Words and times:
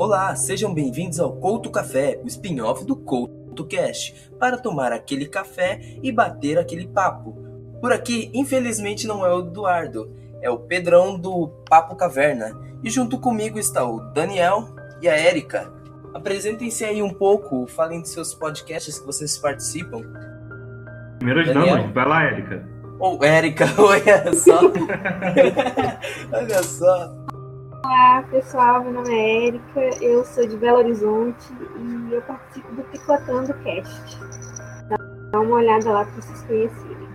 Olá, 0.00 0.34
sejam 0.34 0.72
bem-vindos 0.72 1.20
ao 1.20 1.30
Couto 1.30 1.70
Café, 1.70 2.18
o 2.24 2.26
spin-off 2.26 2.86
do 2.86 2.96
Couto 2.96 3.66
Cast, 3.66 4.30
para 4.38 4.56
tomar 4.56 4.92
aquele 4.92 5.26
café 5.26 5.78
e 6.02 6.10
bater 6.10 6.56
aquele 6.56 6.86
papo. 6.86 7.36
Por 7.82 7.92
aqui, 7.92 8.30
infelizmente, 8.32 9.06
não 9.06 9.26
é 9.26 9.34
o 9.34 9.40
Eduardo, 9.40 10.10
é 10.40 10.48
o 10.48 10.56
Pedrão 10.56 11.18
do 11.18 11.48
Papo 11.68 11.94
Caverna. 11.96 12.58
E 12.82 12.88
junto 12.88 13.20
comigo 13.20 13.58
está 13.58 13.84
o 13.84 14.00
Daniel 14.14 14.74
e 15.02 15.08
a 15.08 15.14
Érica. 15.14 15.70
Apresentem-se 16.14 16.82
aí 16.82 17.02
um 17.02 17.12
pouco, 17.12 17.66
falem 17.66 18.00
de 18.00 18.08
seus 18.08 18.32
podcasts 18.32 18.98
que 18.98 19.04
vocês 19.04 19.36
participam. 19.36 20.00
Primeiro 21.18 21.40
as 21.42 21.52
damas, 21.52 21.92
vai 21.92 22.08
lá, 22.08 22.24
Érica. 22.24 22.66
Ou 22.98 23.18
oh, 23.20 23.24
Érica, 23.24 23.66
olha 23.76 24.32
só. 24.32 24.60
olha 26.32 26.62
só. 26.62 27.20
Olá 27.82 28.22
pessoal, 28.30 28.84
meu 28.84 28.92
nome 28.92 29.10
é 29.10 29.46
Érica, 29.46 30.04
eu 30.04 30.22
sou 30.22 30.46
de 30.46 30.54
Belo 30.56 30.78
Horizonte 30.78 31.50
e 31.78 32.12
eu 32.12 32.20
participo 32.22 32.74
do 32.74 32.82
Picotando 32.84 33.54
Cast. 33.54 34.18
Dá 35.32 35.40
uma 35.40 35.56
olhada 35.56 35.90
lá 35.90 36.04
para 36.04 36.14
vocês 36.14 36.42
conhecerem. 36.42 37.08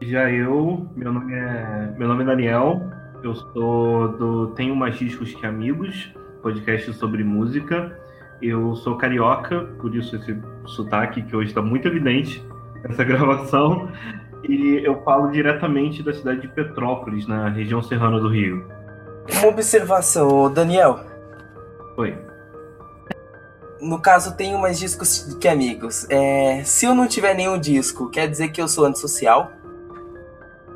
Já 0.00 0.30
eu, 0.30 0.88
meu 0.96 1.12
nome 1.12 1.34
é, 1.34 1.94
meu 1.98 2.08
nome 2.08 2.22
é 2.22 2.26
Daniel, 2.26 2.82
eu 3.22 3.34
sou 3.34 4.08
do 4.16 4.46
Tenho 4.54 4.74
Mais 4.74 4.96
Discos 4.96 5.34
Que 5.34 5.44
Amigos, 5.44 6.10
podcast 6.42 6.90
sobre 6.94 7.22
música. 7.22 8.00
Eu 8.40 8.74
sou 8.76 8.96
carioca, 8.96 9.60
por 9.78 9.94
isso 9.94 10.16
esse 10.16 10.40
sotaque 10.64 11.22
que 11.22 11.36
hoje 11.36 11.48
está 11.48 11.60
muito 11.60 11.86
evidente 11.86 12.42
nessa 12.82 13.04
gravação 13.04 13.90
e 14.48 14.84
eu 14.84 15.02
falo 15.02 15.30
diretamente 15.30 16.02
da 16.02 16.12
cidade 16.12 16.42
de 16.42 16.48
Petrópolis, 16.48 17.26
na 17.26 17.48
região 17.48 17.82
serrana 17.82 18.20
do 18.20 18.28
Rio. 18.28 18.66
Uma 19.38 19.48
observação, 19.48 20.52
Daniel. 20.52 21.00
Oi. 21.96 22.16
No 23.80 23.98
caso, 23.98 24.36
tenho 24.36 24.58
mais 24.58 24.78
discos 24.78 25.36
que 25.40 25.48
amigos. 25.48 26.06
É, 26.10 26.62
se 26.64 26.86
eu 26.86 26.94
não 26.94 27.06
tiver 27.06 27.34
nenhum 27.34 27.58
disco, 27.58 28.08
quer 28.10 28.28
dizer 28.28 28.48
que 28.48 28.60
eu 28.60 28.68
sou 28.68 28.84
antissocial? 28.84 29.52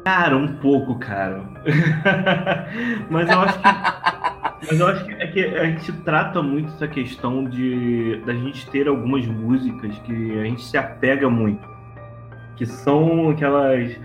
Cara, 0.05 0.37
um 0.37 0.57
pouco, 0.57 0.99
cara. 0.99 1.43
Mas 3.11 3.29
eu 3.29 3.41
acho 3.41 3.59
que. 3.59 3.69
Mas 4.67 4.81
eu 4.81 4.87
acho 4.89 5.05
que, 5.05 5.13
é 5.13 5.27
que 5.27 5.45
a 5.45 5.65
gente 5.67 5.93
trata 6.01 6.43
muito 6.43 6.73
essa 6.75 6.89
questão 6.89 7.45
de 7.45 8.21
da 8.27 8.33
gente 8.33 8.69
ter 8.71 8.89
algumas 8.89 9.25
músicas 9.27 9.97
que 10.01 10.39
a 10.39 10.45
gente 10.45 10.65
se 10.65 10.77
apega 10.77 11.31
muito 11.31 11.78
que 12.59 12.67
são 12.67 13.31
aquelas 13.31 13.97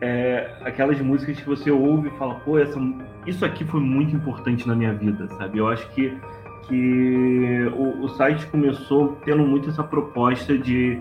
é, 0.00 0.50
aquelas 0.64 1.00
músicas 1.00 1.38
que 1.38 1.46
você 1.46 1.70
ouve 1.70 2.08
e 2.08 2.18
fala, 2.18 2.34
pô, 2.36 2.58
essa, 2.58 2.80
isso 3.24 3.44
aqui 3.44 3.64
foi 3.64 3.80
muito 3.80 4.16
importante 4.16 4.66
na 4.66 4.74
minha 4.74 4.92
vida, 4.92 5.28
sabe? 5.28 5.58
Eu 5.58 5.68
acho 5.68 5.88
que, 5.90 6.12
que 6.66 7.70
o, 7.76 8.04
o 8.04 8.08
site 8.08 8.46
começou 8.46 9.16
tendo 9.24 9.44
muito 9.44 9.68
essa 9.68 9.84
proposta 9.84 10.58
de, 10.58 10.98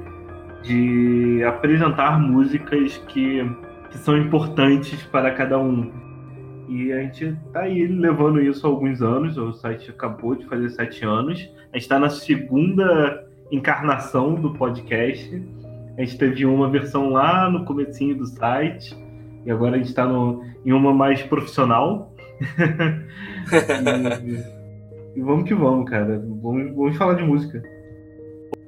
de 0.61 1.43
apresentar 1.45 2.19
músicas 2.19 2.97
que, 3.07 3.43
que 3.89 3.97
são 3.97 4.15
importantes 4.17 5.01
para 5.05 5.31
cada 5.31 5.57
um. 5.57 5.91
E 6.67 6.93
a 6.93 7.01
gente 7.01 7.35
tá 7.51 7.61
aí 7.61 7.87
levando 7.87 8.39
isso 8.39 8.67
há 8.67 8.69
alguns 8.69 9.01
anos, 9.01 9.35
o 9.35 9.51
site 9.51 9.89
acabou 9.89 10.35
de 10.35 10.45
fazer 10.45 10.69
sete 10.69 11.03
anos. 11.03 11.39
A 11.73 11.77
gente 11.77 11.83
está 11.83 11.97
na 11.97 12.09
segunda 12.09 13.27
encarnação 13.51 14.35
do 14.35 14.53
podcast. 14.53 15.41
A 15.97 16.01
gente 16.01 16.17
teve 16.17 16.45
uma 16.45 16.69
versão 16.69 17.09
lá 17.09 17.49
no 17.49 17.65
comecinho 17.65 18.17
do 18.17 18.25
site 18.25 18.95
e 19.45 19.51
agora 19.51 19.75
a 19.75 19.77
gente 19.77 19.89
está 19.89 20.07
em 20.65 20.71
uma 20.71 20.93
mais 20.93 21.21
profissional. 21.23 22.13
e, 24.23 25.19
e, 25.19 25.21
vamos 25.21 25.47
que 25.47 25.53
vamos, 25.53 25.89
cara. 25.89 26.19
Vamos, 26.41 26.75
vamos 26.75 26.97
falar 26.97 27.15
de 27.15 27.23
música. 27.23 27.61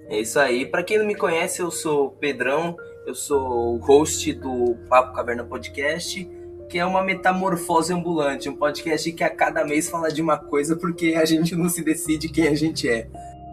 É 0.10 0.20
isso 0.20 0.40
aí. 0.40 0.66
Para 0.66 0.84
quem 0.84 0.98
não 0.98 1.06
me 1.06 1.16
conhece, 1.16 1.62
eu 1.62 1.72
sou 1.72 2.12
Pedrão. 2.12 2.76
Eu 3.06 3.16
sou 3.16 3.76
o 3.76 3.78
host 3.78 4.32
do 4.34 4.76
Papo 4.90 5.14
Caverna 5.14 5.44
Podcast, 5.44 6.30
que 6.70 6.80
é 6.80 6.86
uma 6.86 7.04
metamorfose 7.04 7.94
ambulante, 7.94 8.48
um 8.48 8.56
podcast 8.56 9.12
que 9.12 9.24
a 9.24 9.30
cada 9.30 9.66
mês 9.66 9.90
fala 9.90 10.10
de 10.10 10.22
uma 10.22 10.38
coisa 10.38 10.76
porque 10.76 11.16
a 11.16 11.26
gente 11.26 11.54
não 11.54 11.68
se 11.68 11.84
decide 11.84 12.30
quem 12.30 12.48
a 12.48 12.56
gente 12.56 12.88
é. 12.88 13.08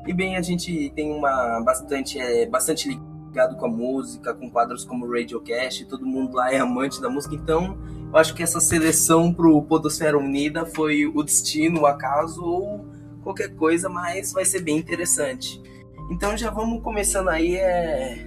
E 0.07 0.13
bem, 0.13 0.37
a 0.37 0.43
gente 0.43 0.91
tem 0.95 1.11
uma 1.11 1.61
bastante, 1.63 2.19
é, 2.19 2.47
bastante 2.47 2.99
ligado 3.31 3.57
com 3.57 3.67
a 3.67 3.69
música, 3.69 4.35
com 4.35 4.51
quadros 4.51 4.85
como 4.85 5.09
Radiocast, 5.09 5.85
todo 5.87 6.05
mundo 6.05 6.35
lá 6.35 6.53
é 6.53 6.59
amante 6.59 7.01
da 7.01 7.09
música, 7.09 7.37
então 7.37 7.79
eu 8.13 8.19
acho 8.19 8.35
que 8.35 8.43
essa 8.43 8.59
seleção 8.61 9.33
pro 9.33 9.63
Podosfera 9.63 10.19
Unida 10.19 10.67
foi 10.67 11.07
o 11.07 11.23
destino, 11.23 11.83
o 11.83 11.87
acaso 11.87 12.45
ou 12.45 12.85
qualquer 13.23 13.55
coisa, 13.55 13.89
mas 13.89 14.33
vai 14.33 14.45
ser 14.45 14.63
bem 14.63 14.77
interessante. 14.77 15.63
Então 16.11 16.37
já 16.37 16.51
vamos 16.51 16.83
começando 16.83 17.29
aí, 17.29 17.55
é... 17.55 18.27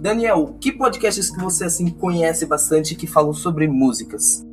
Daniel, 0.00 0.56
que 0.60 0.72
podcasts 0.72 1.30
que 1.30 1.40
você 1.40 1.64
assim 1.64 1.88
conhece 1.88 2.46
bastante 2.46 2.96
que 2.96 3.06
falam 3.06 3.32
sobre 3.32 3.68
músicas? 3.68 4.44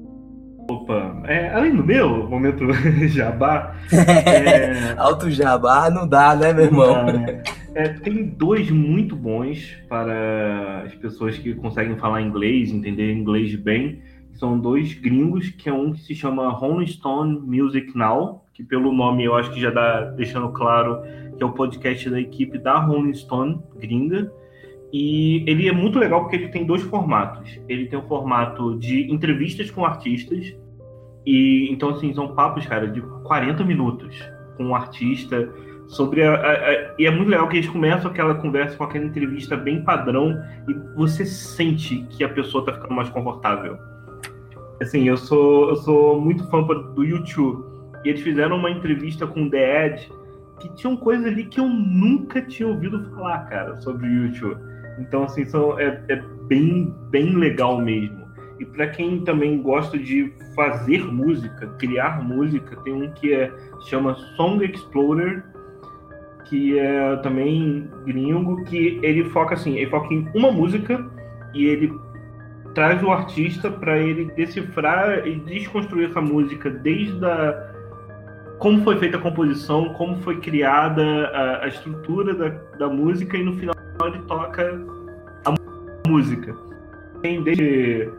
Opa, 0.70 1.22
é, 1.26 1.52
além 1.52 1.76
do 1.76 1.84
meu, 1.84 2.30
momento 2.30 2.72
jabá. 3.10 3.76
É... 3.92 4.94
Alto 5.02 5.32
jabá 5.32 5.90
não 5.90 6.08
dá, 6.08 6.36
né, 6.36 6.54
meu 6.54 6.66
irmão? 6.66 6.94
Dá, 6.94 7.14
né? 7.14 7.44
É, 7.76 7.90
tem 7.90 8.26
dois 8.26 8.70
muito 8.70 9.16
bons 9.16 9.76
para 9.90 10.84
as 10.86 10.94
pessoas 10.96 11.38
que 11.38 11.56
conseguem 11.56 11.98
falar 11.98 12.22
inglês, 12.22 12.72
entender 12.72 13.12
inglês 13.12 13.56
bem. 13.56 14.00
São 14.34 14.60
dois 14.60 14.94
gringos, 14.94 15.50
que 15.50 15.70
é 15.70 15.74
um 15.74 15.92
que 15.92 16.02
se 16.02 16.14
chama 16.14 16.50
Rolling 16.50 16.86
Stone 16.86 17.40
Music 17.40 17.98
Now, 17.98 18.46
que 18.54 18.64
pelo 18.64 18.92
nome 18.92 19.24
eu 19.24 19.36
acho 19.36 19.52
que 19.52 19.60
já 19.60 19.72
dá 19.72 20.02
deixando 20.12 20.50
claro 20.50 21.02
que 21.36 21.44
é 21.44 21.46
o 21.46 21.52
podcast 21.52 22.10
da 22.10 22.20
equipe 22.20 22.60
da 22.60 22.80
Rolling 22.80 23.14
Stone 23.14 23.60
gringa. 23.80 24.32
E 24.92 25.44
ele 25.48 25.68
é 25.68 25.72
muito 25.72 25.98
legal 25.98 26.22
porque 26.22 26.36
ele 26.36 26.50
tem 26.50 26.66
dois 26.66 26.84
formatos. 26.84 27.60
Ele 27.68 27.88
tem 27.88 27.98
o 27.98 28.04
formato 28.04 28.78
de 28.78 29.12
entrevistas 29.12 29.72
com 29.72 29.84
artistas. 29.84 30.56
E 31.26 31.70
então 31.72 31.90
assim, 31.90 32.14
são 32.14 32.36
papos, 32.36 32.68
cara, 32.68 32.88
de 32.88 33.02
40 33.02 33.64
minutos 33.64 34.16
com 34.58 34.66
um 34.66 34.76
artista 34.76 35.50
sobre 35.88 36.24
a, 36.24 36.34
a, 36.34 36.96
e 36.98 37.06
é 37.06 37.12
muito 37.12 37.30
legal 37.30 37.48
que 37.48 37.58
eles 37.58 37.70
começam 37.70 38.10
aquela 38.10 38.36
conversa 38.36 38.76
com 38.76 38.84
aquela 38.84 39.06
entrevista 39.06 39.56
bem 39.56 39.84
padrão 39.84 40.42
e 40.68 40.74
você 40.96 41.26
sente 41.26 42.06
que 42.10 42.24
a 42.24 42.30
pessoa 42.30 42.66
tá 42.66 42.74
ficando 42.74 42.94
mais 42.94 43.10
confortável. 43.10 43.78
Assim, 44.82 45.08
eu 45.08 45.18
sou 45.18 45.70
eu 45.70 45.76
sou 45.78 46.20
muito 46.20 46.48
fã 46.50 46.62
do 46.64 47.04
YouTube 47.04 47.64
e 48.04 48.10
eles 48.10 48.22
fizeram 48.22 48.58
uma 48.58 48.72
entrevista 48.72 49.26
com 49.26 49.44
o 49.44 49.50
The 49.50 49.86
Ed 49.86 50.12
que 50.60 50.70
tinham 50.76 50.96
coisas 50.96 51.26
ali 51.26 51.46
que 51.46 51.60
eu 51.60 51.68
nunca 51.68 52.42
tinha 52.42 52.68
ouvido 52.68 53.04
falar, 53.12 53.40
cara, 53.50 53.76
sobre 53.82 54.08
o 54.08 54.26
YouTube. 54.26 54.62
Então, 55.00 55.24
assim, 55.24 55.46
são, 55.46 55.78
é, 55.80 56.02
é 56.08 56.24
bem, 56.48 56.94
bem 57.10 57.36
legal 57.36 57.82
mesmo. 57.82 58.24
E 58.60 58.66
para 58.66 58.88
quem 58.88 59.22
também 59.24 59.62
gosta 59.62 59.98
de 59.98 60.34
fazer 60.56 61.04
música, 61.04 61.68
criar 61.80 62.24
música, 62.24 62.76
tem 62.84 62.94
um 62.94 63.12
que 63.12 63.34
é 63.34 63.52
chama 63.90 64.16
Song 64.38 64.64
Explorer, 64.64 65.44
que 66.46 66.78
é 66.78 67.16
também 67.18 67.90
gringo, 68.06 68.64
que 68.66 69.00
ele 69.02 69.26
foca 69.26 69.56
assim, 69.56 69.78
ele 69.78 69.90
foca 69.90 70.14
em 70.14 70.28
uma 70.34 70.52
música 70.52 71.06
e 71.54 71.66
ele 71.66 71.94
traz 72.74 73.02
o 73.04 73.12
artista 73.12 73.70
para 73.70 73.98
ele 74.00 74.26
decifrar 74.36 75.28
e 75.28 75.36
desconstruir 75.36 76.10
essa 76.10 76.22
música 76.22 76.70
desde 76.70 77.24
a 77.26 77.72
como 78.60 78.82
foi 78.84 78.98
feita 78.98 79.18
a 79.18 79.20
composição, 79.20 79.94
como 79.96 80.16
foi 80.18 80.40
criada 80.40 81.04
a, 81.34 81.66
a 81.66 81.68
estrutura 81.68 82.34
da, 82.34 82.50
da 82.78 82.88
música 82.88 83.38
e 83.38 83.44
no 83.44 83.54
final 83.54 83.76
ele 84.06 84.20
toca 84.20 84.82
a 85.46 86.10
música. 86.10 86.56
Tem 87.22 87.44
desde 87.44 88.10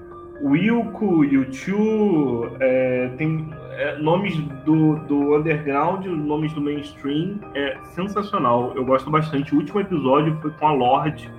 Wilco, 0.42 1.20
U2, 1.20 2.56
é, 2.60 3.08
tem 3.16 3.48
é, 3.76 3.98
nomes 3.98 4.36
do, 4.64 4.96
do 5.00 5.36
underground, 5.36 6.06
nomes 6.06 6.52
do 6.52 6.60
mainstream, 6.60 7.38
é 7.54 7.76
sensacional. 7.94 8.72
Eu 8.74 8.84
gosto 8.84 9.10
bastante. 9.10 9.54
O 9.54 9.58
último 9.58 9.80
episódio 9.80 10.36
foi 10.40 10.50
com 10.52 10.66
a 10.66 10.72
Lorde 10.72 11.30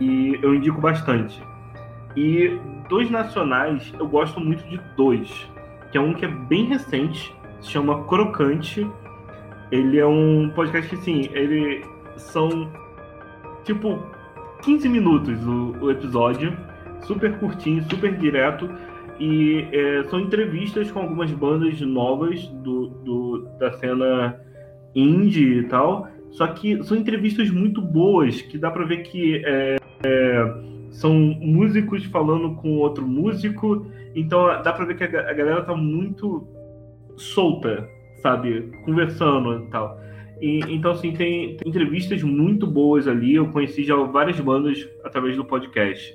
e 0.00 0.38
eu 0.42 0.54
indico 0.54 0.80
bastante. 0.80 1.42
E 2.16 2.58
dois 2.88 3.10
nacionais, 3.10 3.92
eu 3.98 4.06
gosto 4.06 4.40
muito 4.40 4.66
de 4.68 4.80
dois, 4.96 5.50
que 5.90 5.98
é 5.98 6.00
um 6.00 6.14
que 6.14 6.24
é 6.24 6.28
bem 6.28 6.66
recente, 6.66 7.34
se 7.60 7.70
chama 7.70 8.04
Crocante. 8.04 8.88
Ele 9.70 9.98
é 9.98 10.06
um 10.06 10.50
podcast 10.54 10.88
que, 10.88 10.96
assim, 10.96 11.28
ele 11.32 11.84
são 12.16 12.70
tipo 13.64 13.98
15 14.62 14.88
minutos 14.88 15.44
o, 15.44 15.76
o 15.80 15.90
episódio, 15.90 16.56
super 17.02 17.38
curtinho, 17.38 17.82
super 17.90 18.16
direto 18.16 18.70
e 19.18 19.66
é, 19.72 20.04
são 20.04 20.20
entrevistas 20.20 20.90
com 20.90 21.00
algumas 21.00 21.30
bandas 21.32 21.80
novas 21.80 22.46
do, 22.48 22.88
do, 22.88 23.48
da 23.58 23.72
cena 23.72 24.40
indie 24.94 25.60
e 25.60 25.62
tal. 25.64 26.08
Só 26.30 26.46
que 26.48 26.82
são 26.84 26.96
entrevistas 26.96 27.50
muito 27.50 27.80
boas, 27.80 28.42
que 28.42 28.58
dá 28.58 28.70
para 28.70 28.84
ver 28.84 28.98
que 28.98 29.42
é, 29.44 29.76
é, 30.04 30.54
são 30.90 31.14
músicos 31.14 32.04
falando 32.04 32.54
com 32.56 32.76
outro 32.76 33.06
músico. 33.06 33.86
Então 34.14 34.46
dá 34.62 34.72
para 34.72 34.84
ver 34.84 34.96
que 34.96 35.04
a, 35.04 35.30
a, 35.30 35.32
galera 35.32 35.62
tá 35.62 35.74
muito 35.74 36.46
solta, 37.16 37.88
sabe? 38.22 38.70
Conversando 38.84 39.64
e 39.64 39.70
tal. 39.70 40.00
E, 40.40 40.60
então, 40.68 40.90
assim, 40.90 41.12
tem, 41.12 41.56
tem, 41.56 41.68
entrevistas 41.68 42.22
muito 42.22 42.66
boas 42.66 43.08
ali. 43.08 43.34
Eu 43.34 43.48
conheci 43.48 43.84
já 43.84 43.96
várias 43.96 44.38
bandas 44.38 44.86
através 45.02 45.36
do 45.36 45.44
podcast. 45.44 46.14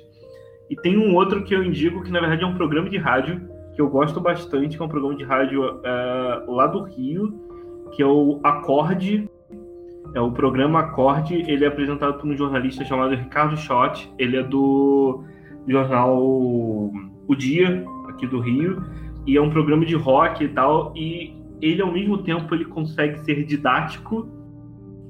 E 0.72 0.76
tem 0.76 0.96
um 0.96 1.14
outro 1.14 1.44
que 1.44 1.54
eu 1.54 1.62
indico, 1.62 2.02
que 2.02 2.10
na 2.10 2.18
verdade 2.18 2.42
é 2.42 2.46
um 2.46 2.54
programa 2.54 2.88
de 2.88 2.96
rádio, 2.96 3.42
que 3.74 3.82
eu 3.82 3.90
gosto 3.90 4.18
bastante, 4.22 4.74
que 4.74 4.82
é 4.82 4.86
um 4.86 4.88
programa 4.88 5.14
de 5.14 5.22
rádio 5.22 5.66
uh, 5.66 6.50
lá 6.50 6.66
do 6.66 6.84
Rio, 6.84 7.38
que 7.92 8.02
é 8.02 8.06
o 8.06 8.40
Acorde. 8.42 9.28
É 10.14 10.20
o 10.20 10.32
programa 10.32 10.80
Acorde. 10.80 11.34
Ele 11.46 11.66
é 11.66 11.68
apresentado 11.68 12.14
por 12.18 12.26
um 12.26 12.34
jornalista 12.34 12.86
chamado 12.86 13.14
Ricardo 13.14 13.54
Schott. 13.54 14.10
Ele 14.18 14.38
é 14.38 14.42
do 14.42 15.22
jornal 15.68 16.18
O 16.22 17.34
Dia, 17.36 17.84
aqui 18.08 18.26
do 18.26 18.40
Rio. 18.40 18.82
E 19.26 19.36
é 19.36 19.42
um 19.42 19.50
programa 19.50 19.84
de 19.84 19.94
rock 19.94 20.42
e 20.42 20.48
tal. 20.48 20.94
E 20.96 21.36
ele 21.60 21.82
ao 21.82 21.92
mesmo 21.92 22.16
tempo 22.16 22.54
ele 22.54 22.64
consegue 22.64 23.18
ser 23.18 23.44
didático 23.44 24.26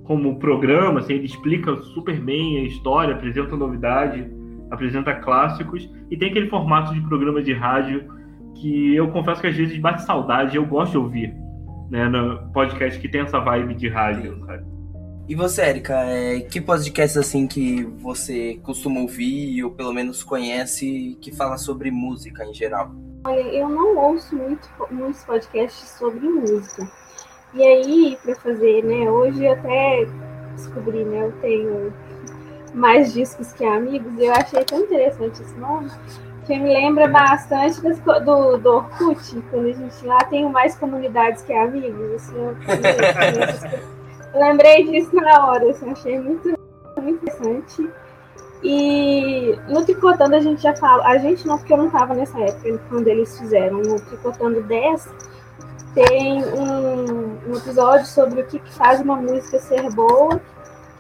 como 0.03 0.41
programa, 0.41 0.99
assim, 0.99 1.13
ele 1.15 1.27
explica 1.27 1.77
super 1.77 2.21
bem 2.21 2.59
a 2.59 2.65
história, 2.65 3.15
apresenta 3.15 3.55
novidade, 3.55 4.29
apresenta 4.73 5.15
clássicos 5.15 5.89
e 6.11 6.17
tem 6.17 6.31
aquele 6.31 6.49
formato 6.49 6.95
de 6.95 7.01
programa 7.03 7.43
de 7.43 7.53
rádio 7.53 8.09
que 8.55 8.97
eu 8.97 9.11
confesso 9.11 9.41
que 9.41 9.47
às 9.47 9.57
vezes 9.57 9.79
bate 9.79 10.03
saudade, 10.03 10.57
eu 10.57 10.65
gosto 10.65 10.93
de 10.93 10.99
ouvir, 10.99 11.35
né, 11.91 12.09
no 12.09 12.51
podcast 12.53 12.99
que 12.99 13.09
tem 13.09 13.21
essa 13.21 13.39
vibe 13.39 13.75
de 13.75 13.89
rádio, 13.89 14.43
sabe? 14.47 14.65
E 15.29 15.35
você, 15.35 15.63
Erika, 15.63 15.95
é, 15.95 16.41
que 16.41 16.61
podcast 16.61 17.19
assim 17.19 17.47
que 17.47 17.85
você 18.01 18.59
costuma 18.63 19.01
ouvir 19.01 19.63
ou 19.63 19.71
pelo 19.71 19.93
menos 19.93 20.23
conhece 20.23 21.17
que 21.21 21.31
fala 21.31 21.57
sobre 21.57 21.91
música 21.91 22.45
em 22.45 22.53
geral? 22.53 22.93
Olha, 23.25 23.41
eu 23.41 23.69
não 23.69 23.97
ouço 23.97 24.35
muito, 24.35 24.69
muitos 24.91 25.23
podcasts 25.25 25.91
sobre 25.91 26.21
música. 26.29 26.91
E 27.55 27.63
aí, 27.63 28.19
para 28.23 28.35
fazer, 28.37 28.83
né, 28.85 29.09
hoje 29.11 29.45
eu 29.45 29.53
até 29.53 30.07
descobri, 30.57 31.05
né, 31.05 31.27
eu 31.27 31.33
tenho 31.41 31.93
mais 32.75 33.13
discos 33.13 33.53
que 33.53 33.65
amigos, 33.65 34.13
eu 34.19 34.33
achei 34.33 34.65
tão 34.65 34.81
interessante 34.81 35.43
esse 35.43 35.55
nome, 35.57 35.91
que 36.47 36.59
me 36.59 36.73
lembra 36.73 37.09
bastante 37.09 37.81
do, 37.81 38.59
do 38.59 38.69
Orkut, 38.69 39.43
quando 39.51 39.67
a 39.67 39.73
gente 39.73 40.07
lá 40.07 40.19
tem 40.25 40.49
mais 40.51 40.77
comunidades 40.77 41.43
que 41.43 41.53
amigos, 41.53 42.15
assim, 42.15 42.37
eu, 42.37 42.57
eu 44.35 44.41
lembrei 44.41 44.85
disso 44.85 45.15
na 45.15 45.47
hora, 45.47 45.71
assim, 45.71 45.91
achei 45.91 46.19
muito, 46.21 46.59
muito 46.97 47.25
interessante. 47.25 47.89
E 48.65 49.59
no 49.69 49.85
Tricotando 49.85 50.37
a 50.37 50.41
gente 50.41 50.63
já 50.63 50.75
fala, 50.77 51.05
a 51.07 51.19
gente 51.19 51.47
não, 51.47 51.59
porque 51.59 51.73
eu 51.73 51.79
não 51.79 51.87
estava 51.87 52.15
nessa 52.15 52.39
época 52.39 52.81
quando 52.89 53.09
eles 53.09 53.37
fizeram, 53.39 53.79
no 53.79 54.01
Tricotando 54.01 54.63
10 54.63 55.09
tem 55.95 56.43
um, 56.45 57.51
um 57.51 57.57
episódio 57.57 58.07
sobre 58.07 58.41
o 58.41 58.47
que, 58.47 58.59
que, 58.59 58.73
faz 58.75 59.01
uma 59.01 59.17
música 59.17 59.59
ser 59.59 59.91
boa, 59.93 60.41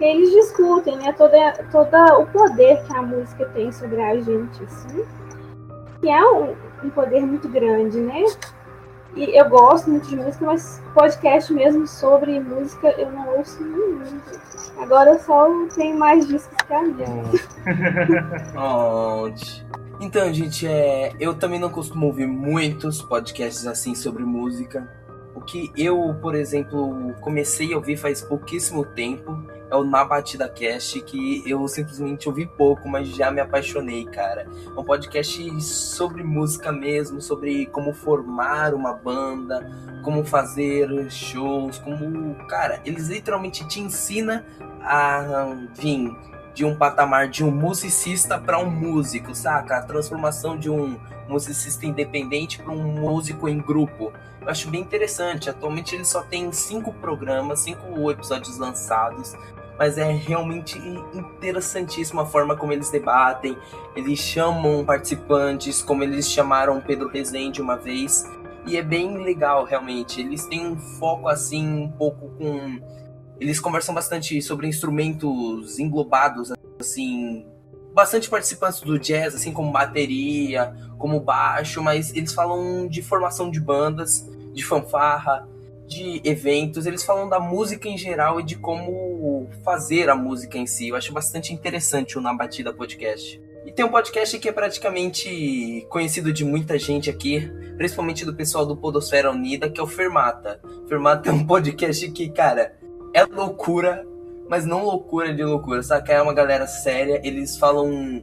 que 0.03 0.07
eles 0.07 0.33
discutem, 0.33 0.97
né, 0.97 1.13
toda, 1.13 1.53
toda 1.71 2.19
o 2.19 2.27
poder 2.27 2.83
que 2.83 2.97
a 2.97 3.03
música 3.03 3.47
tem 3.55 3.71
sobre 3.71 4.03
a 4.03 4.17
gente, 4.17 4.65
assim, 4.65 5.05
que 6.01 6.09
é 6.09 6.29
um, 6.29 6.57
um 6.83 6.91
poder 6.91 7.25
muito 7.25 7.49
grande, 7.49 8.01
né? 8.01 8.25
E 9.15 9.39
eu 9.39 9.49
gosto 9.49 9.89
muito 9.89 10.09
de 10.09 10.17
música, 10.17 10.45
mas 10.45 10.83
podcast 10.93 11.53
mesmo 11.53 11.87
sobre 11.87 12.41
música 12.41 12.89
eu 12.99 13.13
não 13.13 13.37
ouço 13.37 13.63
nenhum. 13.63 14.03
Agora 14.79 15.11
eu 15.11 15.21
só 15.21 15.49
tenho 15.73 15.97
mais 15.97 16.27
discos 16.27 16.57
que 16.67 16.75
a 16.75 16.83
minha. 16.83 17.07
oh, 18.59 19.29
então, 20.01 20.35
gente, 20.35 20.67
é, 20.67 21.13
eu 21.21 21.33
também 21.33 21.61
não 21.61 21.71
costumo 21.71 22.07
ouvir 22.07 22.27
muitos 22.27 23.01
podcasts 23.03 23.69
assim 23.69 23.95
sobre 23.95 24.25
música. 24.25 24.91
Que 25.43 25.71
eu, 25.77 26.17
por 26.21 26.35
exemplo, 26.35 27.15
comecei 27.21 27.73
a 27.73 27.77
ouvir 27.77 27.97
faz 27.97 28.23
pouquíssimo 28.23 28.85
tempo 28.85 29.43
é 29.73 29.75
o 29.75 29.85
Na 29.85 30.05
Batida 30.05 30.47
Cast, 30.51 31.01
que 31.01 31.43
eu 31.47 31.67
simplesmente 31.67 32.29
ouvi 32.29 32.45
pouco, 32.45 32.87
mas 32.87 33.09
já 33.09 33.31
me 33.31 33.41
apaixonei, 33.41 34.05
cara. 34.05 34.47
É 34.67 34.79
um 34.79 34.85
podcast 34.85 35.63
sobre 35.63 36.23
música 36.23 36.71
mesmo, 36.71 37.23
sobre 37.23 37.65
como 37.65 37.95
formar 37.95 38.75
uma 38.75 38.93
banda, 38.93 39.67
como 40.05 40.27
fazer 40.27 41.11
shows, 41.11 41.79
como. 41.79 42.35
Cara, 42.49 42.83
eles 42.85 43.09
literalmente 43.09 43.67
te 43.67 43.81
ensinam 43.81 44.45
a 44.83 45.57
vir 45.75 46.15
de 46.53 46.67
um 46.67 46.77
patamar 46.77 47.29
de 47.29 47.43
um 47.43 47.51
musicista 47.51 48.39
para 48.39 48.59
um 48.59 48.71
músico, 48.71 49.35
saca? 49.35 49.79
A 49.79 49.83
transformação 49.83 50.59
de 50.59 50.69
um 50.69 51.01
musicista 51.27 51.87
independente 51.87 52.59
para 52.59 52.73
um 52.73 52.83
músico 52.83 53.49
em 53.49 53.59
grupo. 53.59 54.13
Eu 54.43 54.51
acho 54.51 54.69
bem 54.71 54.81
interessante. 54.81 55.49
Atualmente 55.49 55.95
ele 55.95 56.05
só 56.05 56.23
tem 56.23 56.53
cinco 56.53 56.93
programas, 56.95 57.61
cinco 57.61 58.11
episódios 58.11 58.59
lançados 58.59 59.37
mas 59.79 59.99
é 59.99 60.13
realmente 60.13 60.79
interessantíssima 61.13 62.23
a 62.23 62.27
forma 62.27 62.57
como 62.57 62.73
eles 62.73 62.91
debatem. 62.91 63.59
Eles 63.97 64.19
chamam 64.21 64.85
participantes, 64.85 65.83
como 65.83 66.05
eles 66.05 66.31
chamaram 66.31 66.81
Pedro 66.81 67.09
Rezende 67.09 67.61
uma 67.61 67.77
vez, 67.77 68.25
e 68.65 68.77
é 68.77 68.83
bem 68.83 69.19
legal 69.25 69.65
realmente. 69.65 70.21
Eles 70.21 70.47
têm 70.47 70.67
um 70.67 70.79
foco 70.79 71.29
assim, 71.29 71.67
um 71.67 71.91
pouco 71.91 72.29
com. 72.39 72.81
Eles 73.41 73.59
conversam 73.59 73.93
bastante 73.93 74.41
sobre 74.41 74.69
instrumentos 74.69 75.79
englobados, 75.81 76.53
assim, 76.79 77.45
bastante 77.95 78.29
participantes 78.29 78.81
do 78.81 78.99
jazz, 78.99 79.35
assim 79.35 79.53
como 79.53 79.73
bateria, 79.73 80.75
como 80.99 81.21
baixo, 81.21 81.83
mas 81.83 82.15
eles 82.15 82.33
falam 82.33 82.87
de 82.89 83.03
formação 83.03 83.51
de 83.51 83.61
bandas, 83.61 84.29
de 84.53 84.65
fanfarra, 84.65 85.49
de 85.87 86.21
eventos, 86.25 86.87
eles 86.87 87.05
falam 87.05 87.29
da 87.29 87.39
música 87.39 87.89
em 87.89 87.99
geral 87.99 88.41
e 88.41 88.43
de 88.43 88.57
como 88.57 89.49
fazer 89.63 90.09
a 90.09 90.15
música 90.15 90.57
em 90.57 90.67
si. 90.67 90.89
Eu 90.89 90.97
acho 90.97 91.13
bastante 91.13 91.53
interessante 91.53 92.17
o 92.17 92.21
Na 92.21 92.33
Batida 92.33 92.73
Podcast. 92.73 93.41
E 93.65 93.71
tem 93.71 93.85
um 93.85 93.91
podcast 93.91 94.39
que 94.39 94.49
é 94.49 94.53
praticamente 94.53 95.87
conhecido 95.89 96.33
de 96.33 96.45
muita 96.45 96.79
gente 96.79 97.09
aqui, 97.09 97.49
principalmente 97.77 98.25
do 98.25 98.35
pessoal 98.35 98.67
do 98.67 98.77
Podosfera 98.77 99.31
Unida, 99.31 99.71
que 99.71 99.81
é 99.81 99.83
o 99.83 99.87
Fermata. 99.87 100.61
Fermata 100.89 101.29
é 101.29 101.33
um 101.33 101.47
podcast 101.47 102.11
que, 102.11 102.29
cara, 102.31 102.75
é 103.15 103.25
loucura, 103.25 104.05
mas 104.53 104.67
não 104.67 104.85
loucura 104.85 105.33
de 105.33 105.43
loucura, 105.43 105.83
sabe? 105.83 106.13
É 106.13 106.21
uma 106.21 106.35
galera 106.35 106.67
séria, 106.67 107.19
eles 107.25 107.57
falam 107.57 108.23